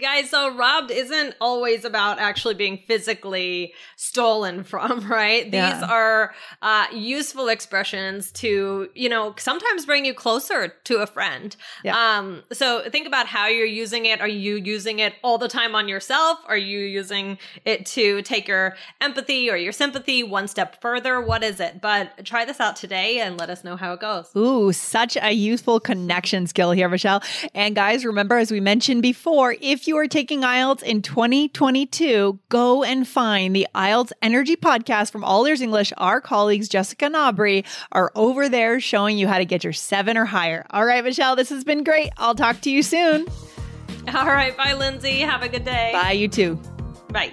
Guys 0.00 0.30
so 0.30 0.54
robbed 0.54 0.90
isn't 0.90 1.34
always 1.40 1.84
about 1.84 2.18
actually 2.18 2.54
being 2.54 2.78
physically 2.86 3.72
stolen 3.96 4.64
from 4.72 5.06
right? 5.08 5.44
These 5.44 5.52
Yeah. 5.54 5.86
are 5.88 6.34
uh, 6.62 6.86
useful 6.92 7.48
expressions 7.48 8.30
to 8.32 8.88
you 8.94 9.08
know 9.08 9.34
sometimes 9.38 9.86
bring 9.86 10.04
you 10.04 10.14
closer 10.14 10.68
to 10.84 10.96
a 10.98 11.06
friend. 11.06 11.56
Yeah. 11.84 12.18
um 12.18 12.42
so 12.52 12.88
think 12.90 13.06
about 13.06 13.26
how 13.26 13.46
you're 13.46 13.66
using 13.66 14.06
it. 14.06 14.20
Are 14.20 14.28
you 14.28 14.56
using 14.56 14.98
it 14.98 15.14
all 15.22 15.38
the 15.38 15.48
time 15.48 15.74
on 15.74 15.88
yourself? 15.88 16.38
Are 16.46 16.56
you 16.56 16.80
using 16.80 17.38
it 17.64 17.86
to 17.86 18.22
take 18.22 18.48
your 18.48 18.76
empathy 19.00 19.50
or 19.50 19.56
your 19.56 19.72
sympathy 19.72 20.22
one 20.22 20.48
step 20.48 20.80
further? 20.80 21.20
What 21.20 21.42
is 21.42 21.60
it? 21.60 21.80
But 21.80 22.24
try 22.24 22.44
this 22.44 22.60
out 22.60 22.76
today 22.76 23.20
and 23.20 23.38
let 23.38 23.50
us 23.50 23.64
know 23.64 23.76
how 23.76 23.92
it 23.92 24.00
goes. 24.00 24.30
Ooh, 24.36 24.72
such 24.72 25.16
a 25.20 25.32
useful 25.32 25.80
connection 25.80 26.46
skill 26.46 26.72
here, 26.72 26.88
Michelle. 26.88 27.22
And 27.54 27.74
guys, 27.74 28.04
remember, 28.04 28.36
as 28.36 28.50
we 28.50 28.60
mentioned 28.60 29.02
before, 29.02 29.54
if 29.78 29.86
you 29.86 29.96
are 29.96 30.08
taking 30.08 30.40
IELTS 30.40 30.82
in 30.82 31.02
2022, 31.02 32.36
go 32.48 32.82
and 32.82 33.06
find 33.06 33.54
the 33.54 33.64
IELTS 33.76 34.10
Energy 34.22 34.56
podcast 34.56 35.12
from 35.12 35.22
All 35.22 35.44
Ears 35.46 35.60
English. 35.60 35.92
Our 35.98 36.20
colleagues, 36.20 36.68
Jessica 36.68 37.04
and 37.04 37.14
Aubrey, 37.14 37.64
are 37.92 38.10
over 38.16 38.48
there 38.48 38.80
showing 38.80 39.18
you 39.18 39.28
how 39.28 39.38
to 39.38 39.44
get 39.44 39.62
your 39.62 39.72
seven 39.72 40.16
or 40.16 40.24
higher. 40.24 40.66
All 40.70 40.84
right, 40.84 41.04
Michelle, 41.04 41.36
this 41.36 41.48
has 41.50 41.62
been 41.62 41.84
great. 41.84 42.10
I'll 42.16 42.34
talk 42.34 42.60
to 42.62 42.70
you 42.72 42.82
soon. 42.82 43.28
all 44.14 44.24
right 44.26 44.56
bye 44.56 44.72
lindsay 44.72 45.18
have 45.20 45.42
a 45.42 45.48
good 45.48 45.64
day 45.66 45.90
Bye, 45.92 46.12
you 46.12 46.28
too. 46.28 46.58
bye 47.10 47.32